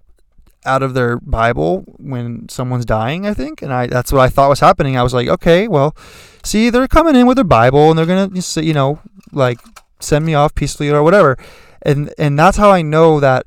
out 0.65 0.83
of 0.83 0.95
their 0.95 1.19
Bible 1.19 1.85
when 1.99 2.49
someone's 2.49 2.85
dying, 2.85 3.27
I 3.27 3.35
think. 3.35 3.63
And 3.63 3.73
I 3.73 3.87
that's 3.87 4.13
what 4.13 4.21
I 4.21 4.29
thought 4.29 4.49
was 4.49 4.61
happening. 4.61 4.97
I 4.97 5.03
was 5.03 5.15
like, 5.15 5.29
okay, 5.29 5.69
well, 5.69 5.97
see, 6.45 6.71
they're 6.71 6.89
coming 6.89 7.17
in 7.17 7.27
with 7.27 7.37
their 7.37 7.45
Bible 7.45 7.91
and 7.91 7.99
they're 7.99 8.07
going 8.07 8.33
to, 8.33 8.65
you 8.65 8.75
know, 8.75 9.01
like 9.33 9.59
send 10.01 10.25
me 10.25 10.35
off 10.35 10.55
peacefully 10.55 10.91
or 10.91 11.03
whatever. 11.03 11.37
And 11.83 12.13
and 12.19 12.39
that's 12.39 12.57
how 12.57 12.71
I 12.71 12.83
know 12.83 13.21
that 13.21 13.47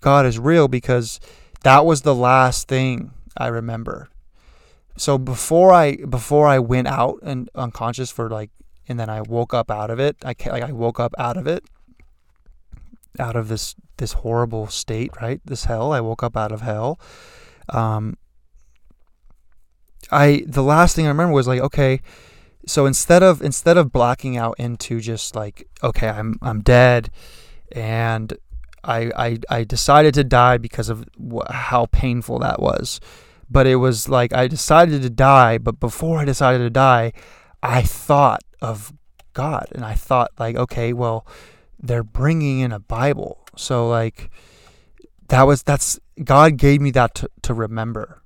God 0.00 0.26
is 0.26 0.38
real 0.38 0.68
because 0.68 1.20
that 1.62 1.84
was 1.84 2.02
the 2.02 2.14
last 2.14 2.68
thing 2.68 3.12
I 3.36 3.48
remember. 3.48 4.08
So 4.96 5.18
before 5.18 5.72
I 5.72 5.96
before 5.96 6.46
I 6.46 6.58
went 6.58 6.88
out 6.88 7.18
and 7.22 7.48
unconscious 7.54 8.10
for 8.10 8.28
like 8.28 8.50
and 8.88 8.98
then 8.98 9.08
I 9.08 9.22
woke 9.22 9.54
up 9.54 9.70
out 9.70 9.90
of 9.90 9.98
it. 9.98 10.16
I 10.24 10.34
like 10.46 10.62
I 10.62 10.72
woke 10.72 11.00
up 11.00 11.14
out 11.18 11.36
of 11.36 11.46
it 11.46 11.64
out 13.18 13.36
of 13.36 13.48
this 13.48 13.74
this 13.98 14.14
horrible 14.14 14.66
state, 14.66 15.10
right? 15.20 15.40
This 15.44 15.64
hell. 15.64 15.92
I 15.92 16.00
woke 16.00 16.22
up 16.22 16.36
out 16.36 16.52
of 16.52 16.60
hell. 16.62 16.98
Um, 17.68 18.16
I 20.10 20.42
the 20.46 20.62
last 20.62 20.96
thing 20.96 21.06
I 21.06 21.08
remember 21.08 21.34
was 21.34 21.46
like, 21.46 21.60
okay, 21.60 22.00
so 22.66 22.86
instead 22.86 23.22
of 23.22 23.42
instead 23.42 23.76
of 23.76 23.92
blacking 23.92 24.36
out 24.36 24.56
into 24.58 25.00
just 25.00 25.34
like, 25.34 25.68
okay, 25.82 26.08
I'm 26.08 26.38
I'm 26.42 26.60
dead, 26.60 27.10
and 27.72 28.32
I 28.84 29.10
I 29.16 29.38
I 29.48 29.64
decided 29.64 30.14
to 30.14 30.24
die 30.24 30.58
because 30.58 30.88
of 30.88 31.04
wh- 31.18 31.50
how 31.50 31.86
painful 31.86 32.38
that 32.40 32.60
was. 32.60 33.00
But 33.50 33.66
it 33.66 33.76
was 33.76 34.08
like 34.08 34.32
I 34.32 34.48
decided 34.48 35.02
to 35.02 35.10
die, 35.10 35.58
but 35.58 35.78
before 35.78 36.18
I 36.18 36.24
decided 36.24 36.58
to 36.64 36.70
die, 36.70 37.12
I 37.62 37.82
thought 37.82 38.42
of 38.60 38.92
God, 39.34 39.66
and 39.72 39.84
I 39.84 39.94
thought 39.94 40.30
like, 40.38 40.56
okay, 40.56 40.92
well, 40.92 41.26
they're 41.82 42.04
bringing 42.04 42.60
in 42.60 42.72
a 42.72 42.78
Bible. 42.78 43.38
So 43.56 43.88
like 43.88 44.30
that 45.28 45.42
was 45.42 45.62
that's 45.62 45.98
God 46.22 46.56
gave 46.56 46.80
me 46.80 46.90
that 46.92 47.14
to, 47.16 47.30
to 47.42 47.54
remember. 47.54 48.22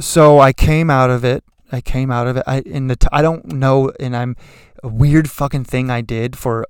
So 0.00 0.40
I 0.40 0.52
came 0.52 0.90
out 0.90 1.10
of 1.10 1.24
it. 1.24 1.44
I 1.70 1.80
came 1.80 2.10
out 2.10 2.26
of 2.26 2.36
it. 2.36 2.44
I 2.46 2.60
in 2.60 2.88
the 2.88 2.96
t- 2.96 3.08
I 3.12 3.22
don't 3.22 3.46
know, 3.52 3.92
and 4.00 4.16
I'm 4.16 4.36
a 4.82 4.88
weird 4.88 5.30
fucking 5.30 5.64
thing 5.64 5.90
I 5.90 6.00
did 6.00 6.36
for 6.36 6.66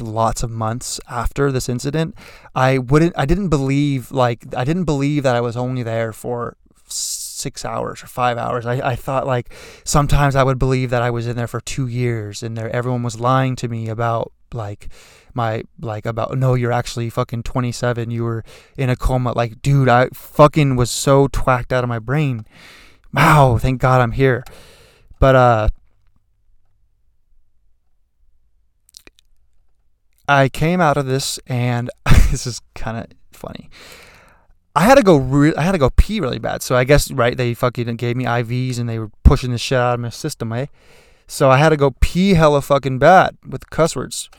lots 0.00 0.42
of 0.42 0.50
months 0.50 0.98
after 1.08 1.52
this 1.52 1.68
incident. 1.68 2.16
I 2.54 2.78
wouldn't. 2.78 3.14
I 3.16 3.26
didn't 3.26 3.48
believe 3.48 4.10
like 4.10 4.54
I 4.56 4.64
didn't 4.64 4.84
believe 4.84 5.22
that 5.22 5.36
I 5.36 5.40
was 5.40 5.56
only 5.56 5.82
there 5.82 6.12
for 6.12 6.56
six 7.42 7.64
hours 7.64 8.02
or 8.02 8.06
five 8.06 8.38
hours. 8.38 8.64
I, 8.64 8.74
I 8.92 8.96
thought 8.96 9.26
like 9.26 9.52
sometimes 9.84 10.36
I 10.36 10.42
would 10.42 10.58
believe 10.58 10.90
that 10.90 11.02
I 11.02 11.10
was 11.10 11.26
in 11.26 11.36
there 11.36 11.48
for 11.48 11.60
two 11.60 11.86
years 11.88 12.42
and 12.42 12.56
there 12.56 12.70
everyone 12.74 13.02
was 13.02 13.20
lying 13.20 13.56
to 13.56 13.68
me 13.68 13.88
about 13.88 14.32
like 14.54 14.88
my 15.34 15.62
like 15.80 16.06
about 16.06 16.38
no 16.38 16.54
you're 16.54 16.72
actually 16.72 17.08
fucking 17.08 17.42
27 17.42 18.10
you 18.10 18.22
were 18.24 18.44
in 18.76 18.88
a 18.88 18.96
coma. 18.96 19.32
Like 19.32 19.60
dude 19.60 19.88
I 19.88 20.08
fucking 20.14 20.76
was 20.76 20.90
so 20.90 21.28
twacked 21.28 21.72
out 21.72 21.84
of 21.84 21.88
my 21.88 21.98
brain. 21.98 22.46
Wow 23.12 23.58
thank 23.58 23.80
god 23.80 24.00
I'm 24.00 24.12
here. 24.12 24.44
But 25.18 25.34
uh 25.34 25.68
I 30.28 30.48
came 30.48 30.80
out 30.80 30.96
of 30.96 31.06
this 31.06 31.38
and 31.46 31.90
this 32.30 32.46
is 32.46 32.60
kind 32.74 32.96
of 32.96 33.06
funny 33.32 33.68
I 34.74 34.82
had 34.82 34.94
to 34.94 35.02
go. 35.02 35.16
Re- 35.16 35.54
I 35.54 35.62
had 35.62 35.72
to 35.72 35.78
go 35.78 35.90
pee 35.90 36.20
really 36.20 36.38
bad. 36.38 36.62
So 36.62 36.76
I 36.76 36.84
guess 36.84 37.10
right, 37.10 37.36
they 37.36 37.54
fucking 37.54 37.94
gave 37.96 38.16
me 38.16 38.24
IVs 38.24 38.78
and 38.78 38.88
they 38.88 38.98
were 38.98 39.10
pushing 39.22 39.50
the 39.52 39.58
shit 39.58 39.78
out 39.78 39.94
of 39.94 40.00
my 40.00 40.08
system, 40.08 40.52
eh? 40.52 40.66
So 41.26 41.50
I 41.50 41.58
had 41.58 41.70
to 41.70 41.76
go 41.76 41.94
pee 42.00 42.34
hella 42.34 42.62
fucking 42.62 42.98
bad 42.98 43.36
with 43.46 43.68
cuss 43.70 43.94
words, 43.94 44.30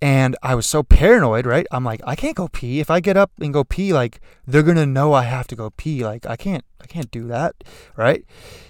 and 0.00 0.36
I 0.42 0.54
was 0.54 0.66
so 0.66 0.82
paranoid. 0.82 1.46
Right, 1.46 1.66
I'm 1.70 1.84
like, 1.84 2.00
I 2.06 2.16
can't 2.16 2.36
go 2.36 2.48
pee. 2.48 2.80
If 2.80 2.90
I 2.90 3.00
get 3.00 3.16
up 3.16 3.30
and 3.40 3.52
go 3.52 3.64
pee, 3.64 3.92
like 3.92 4.20
they're 4.46 4.62
gonna 4.62 4.86
know 4.86 5.12
I 5.14 5.22
have 5.22 5.46
to 5.48 5.56
go 5.56 5.70
pee. 5.70 6.04
Like 6.04 6.26
I 6.26 6.36
can't. 6.36 6.64
I 6.80 6.86
can't 6.86 7.10
do 7.10 7.26
that. 7.28 7.54
Right. 7.96 8.24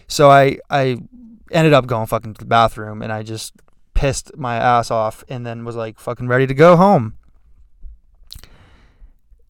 So 0.06 0.30
I 0.30 0.58
I 0.70 0.98
ended 1.50 1.72
up 1.72 1.86
going 1.86 2.06
fucking 2.06 2.34
to 2.34 2.38
the 2.38 2.46
bathroom 2.46 3.02
and 3.02 3.12
I 3.12 3.22
just 3.22 3.54
pissed 3.94 4.36
my 4.36 4.56
ass 4.56 4.90
off 4.90 5.24
and 5.28 5.46
then 5.46 5.64
was 5.64 5.76
like 5.76 5.98
fucking 5.98 6.28
ready 6.28 6.46
to 6.46 6.54
go 6.54 6.76
home. 6.76 7.16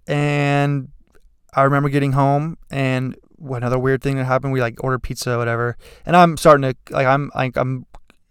And 0.07 0.89
I 1.57 1.63
remember 1.63 1.89
getting 1.89 2.13
home 2.13 2.59
and 2.71 3.17
another 3.41 3.79
weird 3.79 4.03
thing 4.03 4.17
that 4.17 4.25
happened. 4.25 4.53
We 4.53 4.61
like 4.61 4.83
ordered 4.85 5.03
pizza, 5.03 5.35
or 5.35 5.39
whatever, 5.39 5.77
and 6.05 6.15
I'm 6.15 6.37
starting 6.37 6.63
to 6.71 6.77
like 6.93 7.07
I'm 7.07 7.31
like 7.35 7.57
I'm 7.57 7.87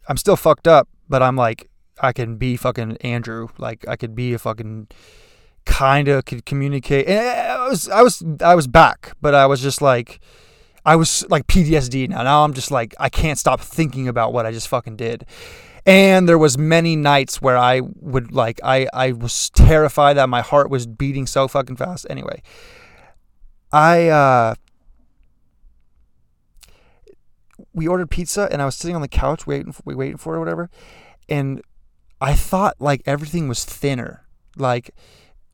I'm 0.08 0.18
still 0.18 0.36
fucked 0.36 0.68
up, 0.68 0.88
but 1.10 1.22
I'm 1.22 1.36
like 1.36 1.70
I 2.00 2.14
can 2.14 2.38
be 2.38 2.56
fucking 2.56 2.98
Andrew. 2.98 3.50
Like 3.58 3.88
I 3.88 3.96
could 3.96 4.16
be 4.16 4.34
a 4.34 4.40
fucking 4.40 4.88
kind 5.66 6.08
of 6.08 6.26
could 6.26 6.46
communicate. 6.46 7.08
And 7.08 7.18
eh, 7.18 7.48
eh, 7.48 7.56
I 7.56 7.68
was 7.68 7.90
I 7.90 8.02
was 8.02 8.24
I 8.42 8.56
was 8.56 8.68
back, 8.68 9.14
but 9.22 9.34
I 9.34 9.46
was 9.46 9.62
just 9.62 9.82
like 9.82 10.20
I 10.86 10.96
was 10.96 11.26
like 11.30 11.48
PTSD 11.48 12.10
now. 12.10 12.24
Now 12.24 12.44
I'm 12.44 12.54
just 12.54 12.72
like 12.72 12.94
I 13.00 13.10
can't 13.10 13.40
stop 13.40 13.60
thinking 13.60 14.08
about 14.08 14.34
what 14.34 14.46
I 14.46 14.52
just 14.52 14.68
fucking 14.68 14.98
did. 14.98 15.26
And 15.88 16.28
there 16.28 16.38
was 16.38 16.58
many 16.58 16.96
nights 16.96 17.42
where 17.42 17.58
I 17.58 17.82
would 17.82 18.32
like 18.32 18.60
I 18.64 18.88
I 18.94 19.12
was 19.12 19.50
terrified 19.52 20.14
that 20.14 20.30
my 20.30 20.42
heart 20.42 20.70
was 20.70 20.88
beating 20.88 21.28
so 21.28 21.48
fucking 21.48 21.78
fast. 21.78 22.06
Anyway, 22.10 22.42
I 23.72 24.08
uh, 24.08 24.56
we 27.74 27.88
ordered 27.88 28.10
pizza 28.10 28.48
and 28.52 28.62
I 28.62 28.66
was 28.66 28.76
sitting 28.76 28.96
on 28.96 29.02
the 29.02 29.08
couch 29.08 29.46
waiting 29.46 29.72
for, 29.72 29.84
waiting 29.86 30.18
for 30.18 30.34
it 30.34 30.38
or 30.38 30.40
whatever, 30.40 30.70
and 31.28 31.62
I 32.22 32.34
thought 32.34 32.76
like 32.80 33.02
everything 33.06 33.48
was 33.48 33.66
thinner, 33.66 34.26
like 34.56 34.92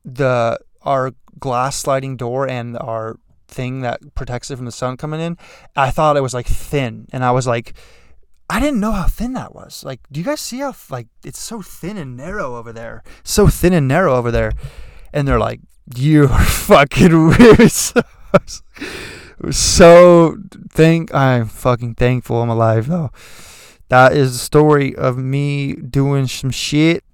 the 0.04 0.58
our 0.82 1.12
glass 1.38 1.76
sliding 1.76 2.16
door 2.16 2.48
and 2.48 2.76
our 2.78 3.16
thing 3.48 3.80
that 3.80 4.14
protects 4.14 4.50
it 4.50 4.56
from 4.56 4.66
the 4.66 4.72
sun 4.72 4.96
coming 4.96 5.20
in. 5.20 5.36
I 5.76 5.90
thought 5.90 6.16
it 6.16 6.22
was 6.22 6.34
like 6.34 6.46
thin, 6.46 7.06
and 7.12 7.24
I 7.24 7.30
was 7.32 7.46
like. 7.46 7.74
I 8.50 8.60
didn't 8.60 8.80
know 8.80 8.92
how 8.92 9.06
thin 9.06 9.32
that 9.32 9.54
was. 9.54 9.82
Like, 9.82 10.00
do 10.12 10.20
you 10.20 10.26
guys 10.26 10.38
see 10.38 10.58
how 10.58 10.74
like 10.90 11.06
it's 11.24 11.38
so 11.38 11.62
thin 11.62 11.96
and 11.96 12.18
narrow 12.18 12.56
over 12.56 12.70
there? 12.70 13.02
So 13.24 13.46
thin 13.48 13.72
and 13.72 13.88
narrow 13.88 14.14
over 14.14 14.30
there. 14.30 14.52
And 15.10 15.26
they're 15.26 15.38
like, 15.38 15.60
"You're 15.94 16.28
fucking 16.28 17.28
weird." 17.28 17.72
so 19.50 20.36
thank 20.70 21.14
I'm 21.14 21.46
fucking 21.46 21.94
thankful 21.94 22.42
I'm 22.42 22.50
alive 22.50 22.86
though. 22.86 23.10
That 23.88 24.14
is 24.14 24.32
the 24.32 24.38
story 24.38 24.94
of 24.96 25.18
me 25.18 25.74
doing 25.74 26.26
some 26.26 26.50
shit 26.50 27.04